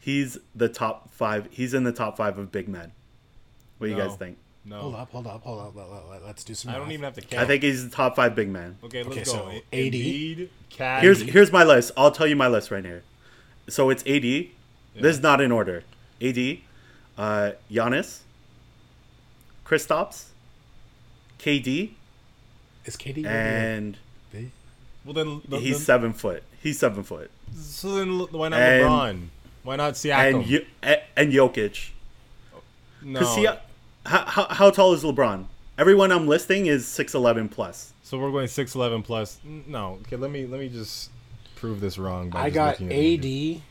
[0.00, 2.92] he's the top five he's in the top five of big men
[3.78, 4.80] what do you guys think no.
[4.80, 5.74] Hold up, hold up, hold up.
[5.74, 6.70] Let, let, let, let's do some.
[6.70, 7.42] I don't even have to count.
[7.42, 9.30] i think he's the top five big men Okay, let's Okay, go.
[9.32, 9.92] so A- AD.
[9.94, 11.02] Embiid, Cat.
[11.02, 13.02] here's here's my list i'll tell you my list right here
[13.68, 15.84] so it's ad this is not in order
[16.20, 16.58] ad
[17.16, 18.18] uh Giannis,
[19.64, 20.26] Kristaps,
[21.38, 21.92] KD,
[22.84, 23.96] Is KD and
[24.32, 24.50] big?
[25.04, 26.42] well then, the, he's the- seven foot.
[26.60, 27.30] He's seven foot.
[27.56, 29.28] so then why not and- LeBron?
[29.62, 30.34] Why not Siakam?
[30.34, 31.90] And Yo- and Jokic.
[33.02, 33.22] no.
[33.22, 33.58] See, how,
[34.24, 35.46] how, how tall is LeBron?
[35.76, 37.92] Everyone I'm listing is 6'11 plus.
[38.02, 39.38] so we're going six eleven plus.
[39.44, 39.98] No.
[40.02, 41.10] Okay, let me let me just
[41.56, 42.30] prove this wrong.
[42.30, 43.62] by I got looking AD.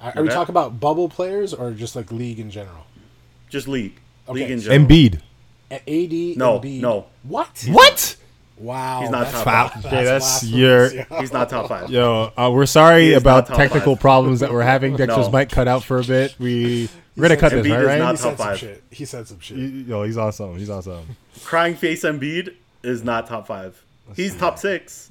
[0.00, 0.34] Are, are we Okay.
[0.34, 2.86] talking about bubble players or just like league in general?
[3.48, 3.98] Just league.
[4.28, 4.40] Okay.
[4.40, 4.86] League in general.
[4.86, 5.20] Embiid.
[5.70, 6.36] AD.
[6.36, 6.80] No, Embiid.
[6.80, 7.06] no.
[7.22, 7.64] What?
[7.68, 8.16] What?
[8.60, 9.00] Wow.
[9.00, 9.68] He's not that's top Foul.
[9.70, 9.86] five.
[9.86, 11.90] Okay, that's blasphemous, your- He's not top five.
[11.90, 14.00] Yo, uh, we're sorry about technical five.
[14.02, 14.96] problems that we're having.
[14.96, 15.32] Dexter's No.
[15.38, 16.34] mic cut out for a bit.
[16.38, 17.80] We we're gonna cut this, Embiid right?
[17.80, 17.98] is right?
[17.98, 18.58] not He said top some five.
[18.58, 18.82] shit.
[18.90, 19.56] He said some shit.
[19.58, 20.56] Yo, he's awesome.
[20.58, 21.04] He's awesome.
[21.42, 23.82] Crying face Embiid is not top five.
[24.14, 25.10] He's top six.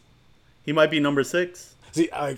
[0.64, 1.74] He might be number six.
[1.91, 2.38] See, like,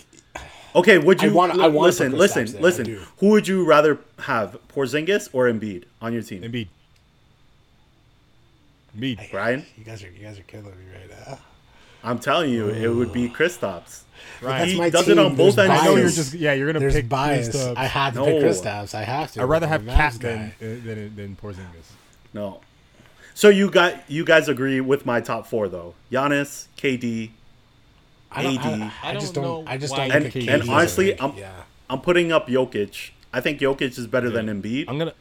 [0.73, 2.13] Okay, would I you wanna- I wanna listen?
[2.13, 2.99] Listen, there, listen.
[3.17, 6.41] Who would you rather have, Porzingis or Embiid on your team?
[6.43, 6.67] Embiid.
[8.97, 9.31] Embiid.
[9.31, 11.39] Brian, you guys are you guys are killing me right now.
[12.03, 14.01] I'm telling you, it would be Kristaps.
[14.41, 14.67] Right.
[14.67, 15.19] He my does team.
[15.19, 15.81] it on both There's ends.
[15.81, 16.53] I know you're just yeah.
[16.53, 17.49] You're gonna There's pick bias.
[17.49, 17.77] Kristaps.
[17.77, 18.25] I have to No.
[18.25, 18.95] pick Kristaps.
[18.95, 19.41] I have to.
[19.41, 20.55] I'd rather have I'm a Mavs Cat guy.
[20.59, 21.91] than, than than Porzingis.
[22.33, 22.61] No.
[23.33, 25.93] So you got you guys agree with my top four though?
[26.11, 27.31] Giannis, KD.
[28.31, 28.81] I, don't, I, AD.
[29.03, 29.67] I, I just don't don't.
[29.67, 31.51] I just don't And, look at KD and KD as is a honestly, I'm yeah.
[31.89, 33.11] I'm putting up Jokic.
[33.33, 34.85] I think Jokic is better than Embiid.
[34.87, 35.13] I'm gonna.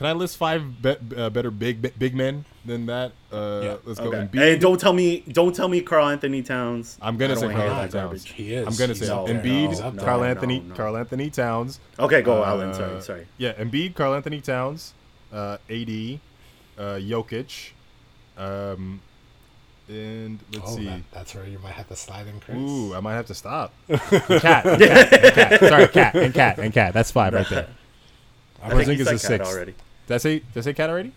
[0.00, 3.12] Can I list five be, uh, better big big men than that?
[3.30, 3.76] Uh, Yeah.
[3.84, 4.06] Let's go.
[4.06, 4.16] Okay.
[4.32, 4.52] Embiid.
[4.54, 6.96] And don't tell me don't tell me Karl Anthony Towns.
[7.02, 8.24] I'm gonna I say don't wanna Karl hear Anthony Towns.
[8.24, 8.66] He is.
[8.66, 9.42] I'm gonna say He's up there.
[9.42, 10.04] Embiid, He's up there.
[10.06, 10.74] Karl No, Anthony, no.
[10.74, 11.80] Karl Anthony Towns.
[11.98, 12.72] Okay, go Uh, Alan.
[12.72, 13.26] Sorry, sorry.
[13.36, 14.94] Yeah, Embiid, Karl Anthony Towns,
[15.34, 16.18] uh, AD,
[16.78, 17.72] uh, Jokic,
[18.38, 19.02] um,
[19.86, 20.86] and let's Oh, see.
[20.86, 22.56] that, that's where you might have to slide in, Chris.
[22.56, 23.74] Ooh, I might have to stop.
[23.90, 24.00] cat,
[24.40, 25.60] cat, and cat.
[25.60, 26.94] Sorry, cat and cat and cat.
[26.94, 27.68] That's five right there.
[28.62, 29.46] I think he Porzingis is Cat six.
[29.46, 29.74] already.
[30.10, 30.38] Did I say?
[30.40, 31.12] Did I say cat already?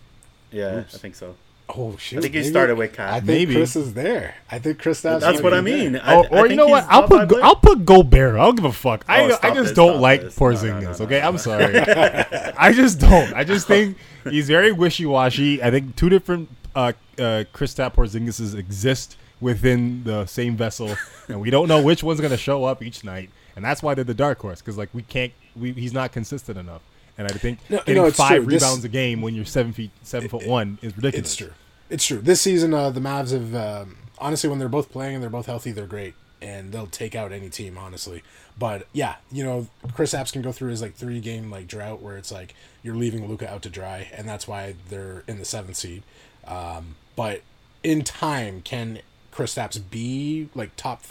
[0.52, 0.94] Yeah, Oops.
[0.94, 1.34] I think so.
[1.68, 2.18] Oh shoot!
[2.18, 3.08] I think he started with Cat.
[3.10, 3.54] I think Maybe.
[3.54, 4.36] Chris is there.
[4.48, 5.00] I think Chris.
[5.00, 5.96] That's what I mean.
[5.96, 6.84] I, Oh, I or you know what?
[6.88, 8.36] I'll put five Go- I'll put Gobert.
[8.36, 9.04] I don't give a fuck.
[9.08, 10.40] I Oh, I stop just this, don't like this.
[10.40, 10.82] No, no, Porzingis.
[10.82, 11.38] no, no, okay, no, I'm no.
[11.38, 11.76] sorry.
[12.56, 13.34] I just don't.
[13.34, 13.96] I just think
[14.30, 15.60] he's very wishy washy.
[15.60, 20.94] I think two different uh, uh, Kristaps Porzingises exist within the same vessel,
[21.26, 23.30] and we don't know which one's gonna show up each night.
[23.56, 26.58] And that's why they're the dark horse because like we can't we, he's not consistent
[26.58, 26.82] enough.
[27.16, 28.46] And I think No, getting it's five true.
[28.52, 31.26] This- rebounds a game when you're seven feet seven foot one is ridiculous.
[31.28, 31.52] It's true.
[31.90, 32.18] It's true.
[32.20, 35.46] This season, uh, the Mavs have um, honestly, when they're both playing and they're both
[35.46, 38.22] healthy, they're great, and they'll take out any team, honestly.
[38.58, 42.16] But yeah, you know, Kristaps can go through his like three game like drought where
[42.16, 45.76] it's like you're leaving Luka out to dry, and that's why they're in the seventh
[45.76, 46.02] seed.
[46.46, 47.42] Um, but
[47.82, 49.00] in time, can
[49.32, 51.02] Kristaps be like top,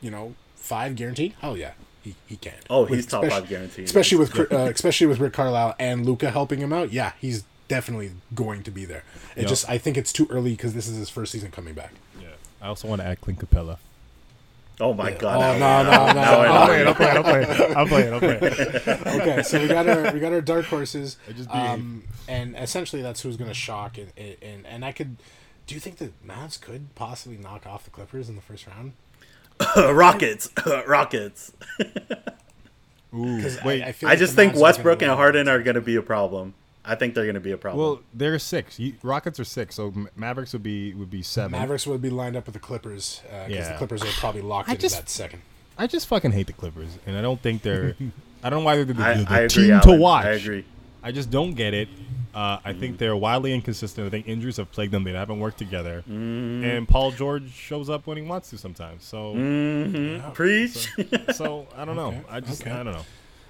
[0.00, 1.34] you know, five guaranteed?
[1.40, 1.72] Hell yeah,
[2.02, 2.54] he, he can.
[2.68, 3.84] Oh, With he's top five guaranteed.
[3.84, 6.92] especially with uh, especially with Rick Carlisle and Luka helping him out.
[6.92, 9.04] Yeah, he's definitely going to be there.
[9.36, 9.48] It Yep.
[9.48, 11.92] just I think it's too early because this is his first season coming back.
[12.20, 12.28] Yeah.
[12.60, 13.78] I also want to add Clint Capela.
[14.80, 15.18] Oh my Yeah.
[15.18, 15.36] god!
[15.36, 16.44] Oh, now- no, no, no, now I
[16.78, 16.84] no.
[16.84, 16.90] know.
[16.90, 17.16] I'm playing.
[17.16, 17.46] I'm playing.
[17.76, 18.12] I'm playing.
[18.12, 18.40] I'm playing.
[18.42, 19.20] I'm playing.
[19.20, 21.70] Okay, so we got our we got our dark horses, I just behave.
[21.70, 24.10] um, and essentially that's who's going to shock and,
[24.42, 25.16] and and I could.
[25.66, 28.92] Do you think the Mavs could possibly knock off the Clippers in the first round?
[29.92, 30.50] Rockets,
[30.86, 31.52] Rockets.
[33.14, 33.82] Ooh, 'Cause wait.
[33.82, 35.10] I, I, feel I like just the think Westbrook and.
[35.10, 36.54] Harden are going to be a problem.
[36.84, 37.80] I think they're going to be a problem.
[37.84, 38.78] well, they're six.
[38.80, 41.52] You, Rockets are six, so Mavericks would be would be seven.
[41.52, 43.78] Mavericks would be lined up with the Clippers uh, because the Yeah.
[43.78, 45.42] Clippers are probably locked I into just- that second.
[45.78, 47.94] I just fucking hate the Clippers, and I don't think they're.
[48.44, 49.48] I don't know why they're the, the, the I agree.
[49.48, 49.88] team Alan.
[49.88, 50.24] to watch.
[50.26, 50.64] I agree.
[51.02, 51.88] I just don't get it.
[52.34, 54.06] Uh, I think they're wildly inconsistent.
[54.06, 55.04] I think injuries have plagued them.
[55.04, 55.98] They haven't worked together.
[56.08, 56.64] Mm-hmm.
[56.64, 59.04] And Paul George shows up when he wants to sometimes.
[59.04, 60.32] So, Mhm.
[60.34, 60.88] Preach.
[61.34, 62.08] so I don't know.
[62.08, 62.70] Okay, I just okay.
[62.70, 63.04] I don't know.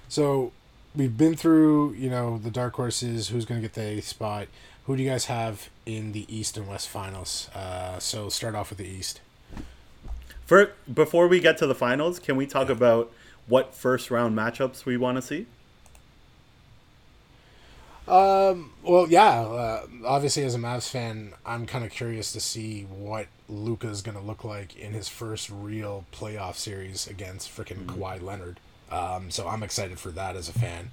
[0.09, 0.51] So
[0.95, 3.29] we've been through, you know, the dark horses.
[3.29, 4.47] Who's going to get the eighth spot?
[4.85, 7.49] Who do you guys have in the East and West finals?
[7.55, 9.21] Uh, so start off with the East.
[10.45, 13.11] For before we get to the finals, can we talk about
[13.47, 15.45] what first round matchups we want to see?
[18.07, 19.41] Well, yeah.
[19.41, 24.17] Uh, obviously, as a Mavs fan, I'm kind of curious to see what Luka's going
[24.17, 28.59] to look like in his first real playoff series against freaking Kawhi Leonard.
[28.91, 30.91] Um, so I'm excited for that as a fan.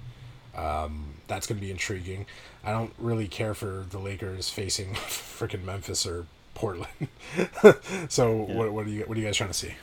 [0.55, 2.25] Um, that's going to be intriguing.
[2.63, 7.07] I don't really care for the Lakers facing freaking Memphis or Portland.
[8.09, 9.73] so what, what are you what are you guys trying to see?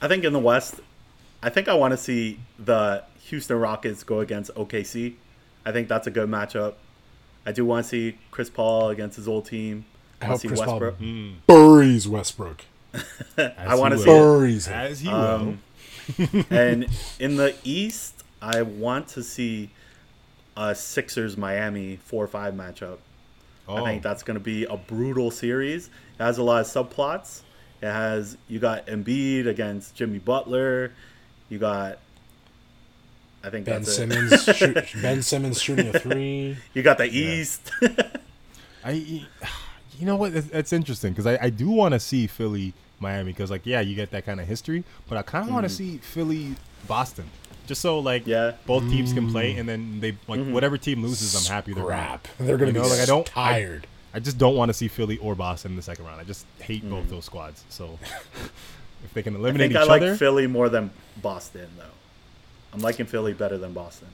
[0.00, 0.76] I think in the West,
[1.42, 5.14] I think I want to see the Houston Rockets go against OKC.
[5.66, 6.74] I think that's a good matchup.
[7.46, 9.84] I do want to see Chris Paul against his old team.
[10.20, 10.98] I I hope want to see Chris Paul Westbrook.
[11.46, 12.64] buries Westbrook.
[13.38, 14.38] I want to see will.
[14.38, 14.74] Buries him.
[14.74, 15.60] As he Um,
[16.50, 16.88] and
[17.18, 19.70] in the East, I want to see
[20.56, 22.98] a Sixers Miami four five matchup.
[23.66, 23.76] will.
[23.76, 25.88] I Oh, think that's going to be a brutal series.
[26.18, 27.42] It has a lot of subplots.
[27.82, 30.92] It has you got Embiid against Jimmy Butler.
[31.48, 31.98] You got
[33.44, 34.10] I think Ben that's it.
[34.10, 34.56] Simmons.
[34.56, 36.56] shoot, ben Simmons shooting a three.
[36.72, 37.70] You got the East.
[38.84, 39.26] I, you
[40.06, 40.32] know what?
[40.34, 43.80] That's, that's interesting because I, I do want to see Philly Miami because like yeah,
[43.80, 46.54] you get that kind of history, but I kind of want to see Philly
[46.88, 47.24] Boston
[47.66, 48.52] just so like Yeah.
[48.66, 50.52] both teams can play and then they like Mm-hmm.
[50.52, 52.28] whatever team loses, I'm happy they're gonna- Crap.
[52.38, 53.86] They're going You to know, be like I don't tired.
[54.12, 56.20] I just don't want to see Philly or Boston in the second round.
[56.20, 56.90] I just hate Mm.
[56.90, 57.64] both those squads.
[57.70, 57.98] So
[59.04, 60.90] if they can I eliminate think each I like other, Philly more than
[61.22, 61.84] Boston though.
[62.74, 64.08] I'm liking Philly better than Boston.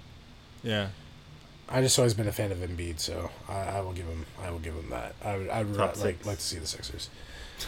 [0.63, 0.89] yeah.
[1.73, 4.27] I just always been a fan of Embiid, so I, I will give him.
[4.43, 5.15] I will give him that.
[5.25, 5.49] I would.
[5.49, 6.27] I would Top like, six.
[6.27, 7.09] like to see the Sixers.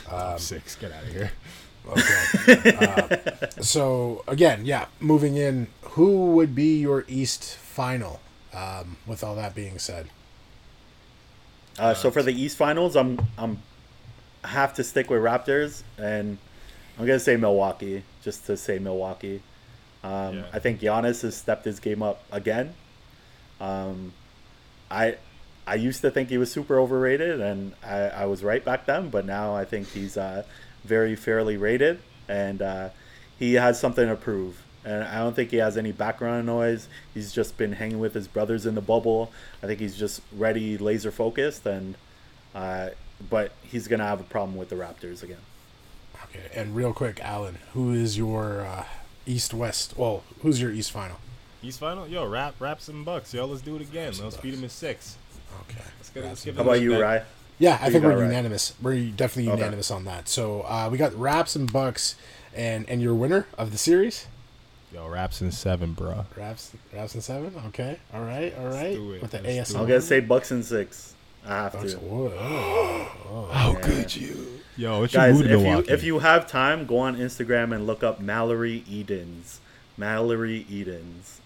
[0.07, 1.30] Top six, get out of here.
[1.84, 2.76] Okay.
[2.80, 3.16] uh,
[3.61, 5.66] so again, yeah, moving in.
[5.82, 8.20] Who would be your East final?
[8.55, 10.09] Um, with all that being said,
[11.78, 13.62] Uh, so for the East Finals, I'm I'm
[14.45, 16.38] have to stick with Raptors, and
[16.99, 19.43] I'm gonna say Milwaukee just to say Milwaukee.
[20.05, 20.44] Um, Yeah.
[20.53, 22.74] I think Giannis has stepped his game up again.
[23.61, 24.12] Um,
[24.90, 25.16] I
[25.66, 29.11] I used to think he was super overrated, and I, I was right back then.
[29.11, 30.42] But now I think he's uh,
[30.84, 32.88] very fairly rated, and uh,
[33.38, 34.62] he has something to prove.
[34.84, 36.88] And I don't think he has any background noise.
[37.14, 39.30] He's just been hanging with his brothers in the bubble.
[39.62, 41.94] I think he's just ready, laser focused, and
[42.53, 42.88] uh,
[43.30, 45.38] but he's gonna have a problem with the Raptors again.
[46.24, 46.50] okay.
[46.57, 48.84] And real quick, Alan, who is your uh,
[49.27, 49.97] East West?
[49.97, 51.18] Well, who's your East final?
[51.62, 53.47] East final, yo, rap, raps and bucks, yo.
[53.47, 54.12] Let's do it again.
[54.20, 55.16] Let's beat him in six.
[55.68, 55.79] Okay.
[55.99, 57.25] Let's get, let's That's- give How about you, respect.
[57.27, 57.33] Rye?
[57.59, 58.25] Yeah, I think we're got right?
[58.27, 58.75] unanimous.
[58.83, 59.59] We're definitely Okay.
[59.61, 60.29] unanimous on that.
[60.29, 62.16] So uh, we got Raps and Bucks,
[62.55, 64.27] and and your winner of the series,
[64.93, 66.27] Yo, raps in seven, bro.
[66.37, 67.55] Raps Raps and seven.
[67.68, 68.95] Okay, all right, all right.
[68.97, 69.23] do it.
[69.23, 69.77] With the Let's ASL.
[69.81, 71.14] I'm gonna say Bucks and six.
[71.45, 71.95] I have Bucks.
[71.95, 71.99] to.
[71.99, 73.49] Whoa.
[73.53, 74.61] How could you?
[74.76, 77.86] Yo, what's your Guys, mood, if you if you have time, go on Instagram and
[77.86, 79.61] look up Mallory Edens.
[79.97, 81.40] Mallory Edens.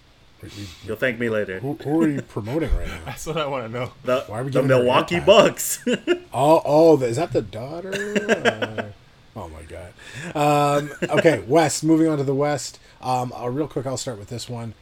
[0.84, 1.58] You'll thank me later.
[1.60, 3.00] Who, who are you promoting right now?
[3.06, 3.92] That's what I want to know.
[4.04, 5.20] The, Why are we the Milwaukee?
[5.20, 5.84] Bucks.
[6.38, 7.90] Oh, oh, is that the daughter?
[7.94, 8.84] Uh,
[9.36, 9.94] oh my god.
[10.36, 11.82] Um, okay, West.
[11.82, 12.78] Moving on to the West.
[13.00, 14.74] Um, uh, real quick, I'll start with this one.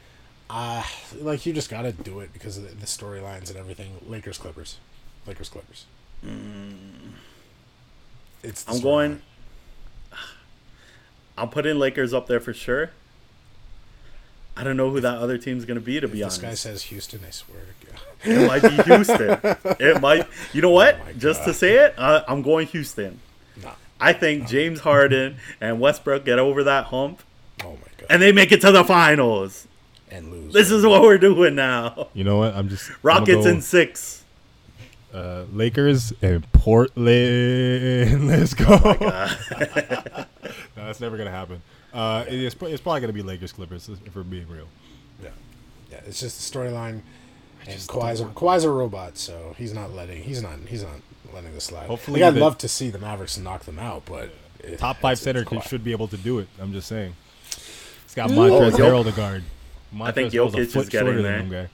[0.51, 0.83] Uh,
[1.21, 3.93] like you just gotta do it because of the, the storylines and everything.
[4.09, 4.79] Lakers Clippers,
[5.27, 5.87] Lakers Clippers.
[8.43, 8.65] It's.
[8.65, 8.75] Mm.
[8.75, 9.17] I'm going.
[9.17, 9.21] storyline.
[11.37, 12.91] I'm putting Lakers up there for sure.
[14.57, 16.83] I don't know who that other team's gonna be to be honest, This guy says
[16.85, 17.21] Houston.
[17.27, 18.01] I swear to God.
[18.25, 19.39] It might be Houston.
[19.81, 20.29] it might.
[20.53, 20.97] You know what?
[21.01, 23.21] Oh Just to say it, uh, I'm going Houston.
[23.61, 23.73] No.
[24.01, 27.23] I think James Harden and Westbrook get over that hump
[27.63, 28.07] Oh my God.
[28.11, 29.67] and they make it to the finals.
[30.11, 30.53] And lose.
[30.53, 32.09] This is what we're doing now.
[32.15, 32.55] You know what?
[32.55, 34.24] I'm just Rockets go, in six.
[35.15, 38.27] Uh, Lakers and Portland.
[38.29, 38.67] Let's go.
[38.69, 38.97] Oh
[40.77, 41.63] no, that's never gonna happen.
[41.93, 44.67] Uh, it- it's, it's probably gonna be Lakers Clippers if we're being real.
[45.23, 45.29] Yeah,
[45.91, 46.01] yeah.
[46.07, 47.01] It's just the storyline.
[47.67, 50.23] And Kawhi's a, don't Kawhi's a robot, so he's not letting.
[50.23, 50.59] He's not.
[50.69, 50.93] He's not
[51.33, 51.87] letting this slide.
[51.87, 54.99] Hopefully like, I'd the- love to see the Mavericks knock them out, but it, Top
[54.99, 56.49] five it's- center it's should be able to do it.
[56.61, 57.15] I'm just saying.
[58.05, 59.45] He's got Oh, Montrezl Jok- Harrell to guard.
[59.95, 61.71] Montrezl I think Harrell's a Jokic is getting there.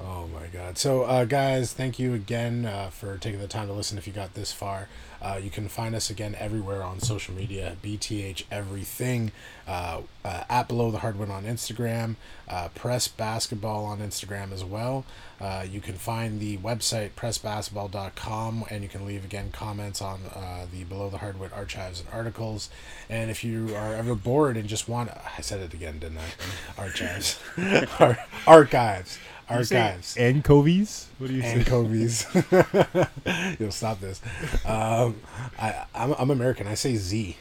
[0.00, 0.76] Oh my god!
[0.78, 3.96] So, uh, guys, thank you again uh, for taking the time to listen.
[3.96, 4.88] If you got this far,
[5.22, 7.76] uh, you can find us again everywhere on social media.
[7.82, 9.30] BTH everything
[9.68, 12.16] uh, uh, at below the hardwood on Instagram.
[12.48, 15.04] Uh, Press basketball on Instagram as well.
[15.40, 20.66] Uh, you can find the website pressbasketball.com and you can leave again comments on uh,
[20.72, 22.68] the below the hardwood archives and articles.
[23.08, 26.80] And if you are ever bored and just want, I said it again, didn't I?
[26.82, 27.38] Archives,
[28.00, 29.18] Ar- archives,
[29.50, 31.08] You say archives Anchovies?
[31.18, 31.52] What do you say?
[31.54, 32.26] anchovies.
[33.60, 34.20] You'll stop this.
[34.64, 35.16] Um,
[35.58, 36.66] I, I'm, I'm American.
[36.66, 37.36] I say Z.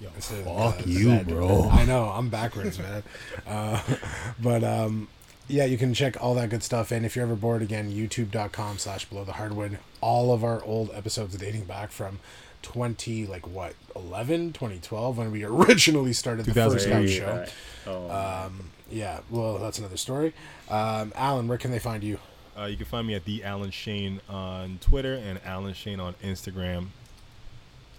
[0.00, 1.28] Yo, instead of, fuck uh, you, Zed.
[1.28, 1.68] bro.
[1.70, 2.04] I know.
[2.04, 3.02] I'm backwards, man.
[3.46, 3.80] Uh,
[4.40, 5.08] but um,
[5.48, 6.90] yeah, you can check all that good stuff.
[6.92, 9.78] And if you're ever bored again, youtube.com slash below the hardwood.
[10.00, 12.20] All of our old episodes dating back from
[12.62, 17.08] 20, like what, 11, 2012, when we originally started the first 2008.
[17.16, 17.26] show.
[17.26, 20.32] uh, oh, Um, yeah, well, that's another story.
[20.70, 22.18] Um, Alan, where can they find you?
[22.58, 26.14] Uh, you can find me at the Alan Shane on Twitter and Alan Shane on
[26.24, 26.88] Instagram.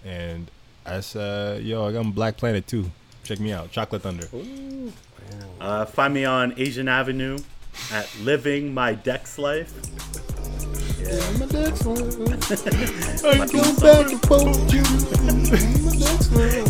[0.03, 0.49] And
[0.83, 2.91] that's uh yo, I got on Black Planet too.
[3.23, 4.27] Check me out, Chocolate Thunder.
[5.61, 7.37] uh, find me on Asian Avenue
[7.91, 9.73] at Living My Dex Life.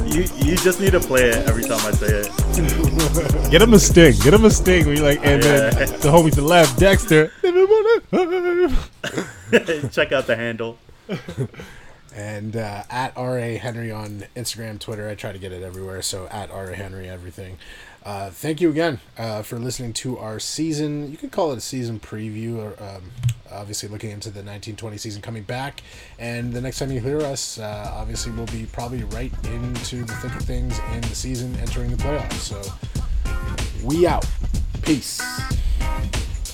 [0.09, 3.51] You you just need to play it every time I say it.
[3.51, 4.85] Get him a sting, get him a sting.
[4.85, 7.31] When you like, and then the homie to the left, Dexter.
[9.91, 10.77] Check out the handle.
[12.15, 15.07] And uh, at RA Henry on Instagram, Twitter.
[15.07, 16.01] I try to get it everywhere.
[16.01, 17.57] So at RA Henry, everything.
[18.03, 21.11] Uh, thank you again uh, for listening to our season.
[21.11, 23.11] You could call it a season preview, or um,
[23.51, 25.81] obviously looking into the 1920 season coming back.
[26.17, 30.13] And the next time you hear us, uh, obviously we'll be probably right into the
[30.13, 32.33] thick of things in the season, entering the playoffs.
[32.33, 32.61] So
[33.83, 34.25] we out.
[34.81, 35.21] Peace.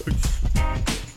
[0.05, 1.14] Peace.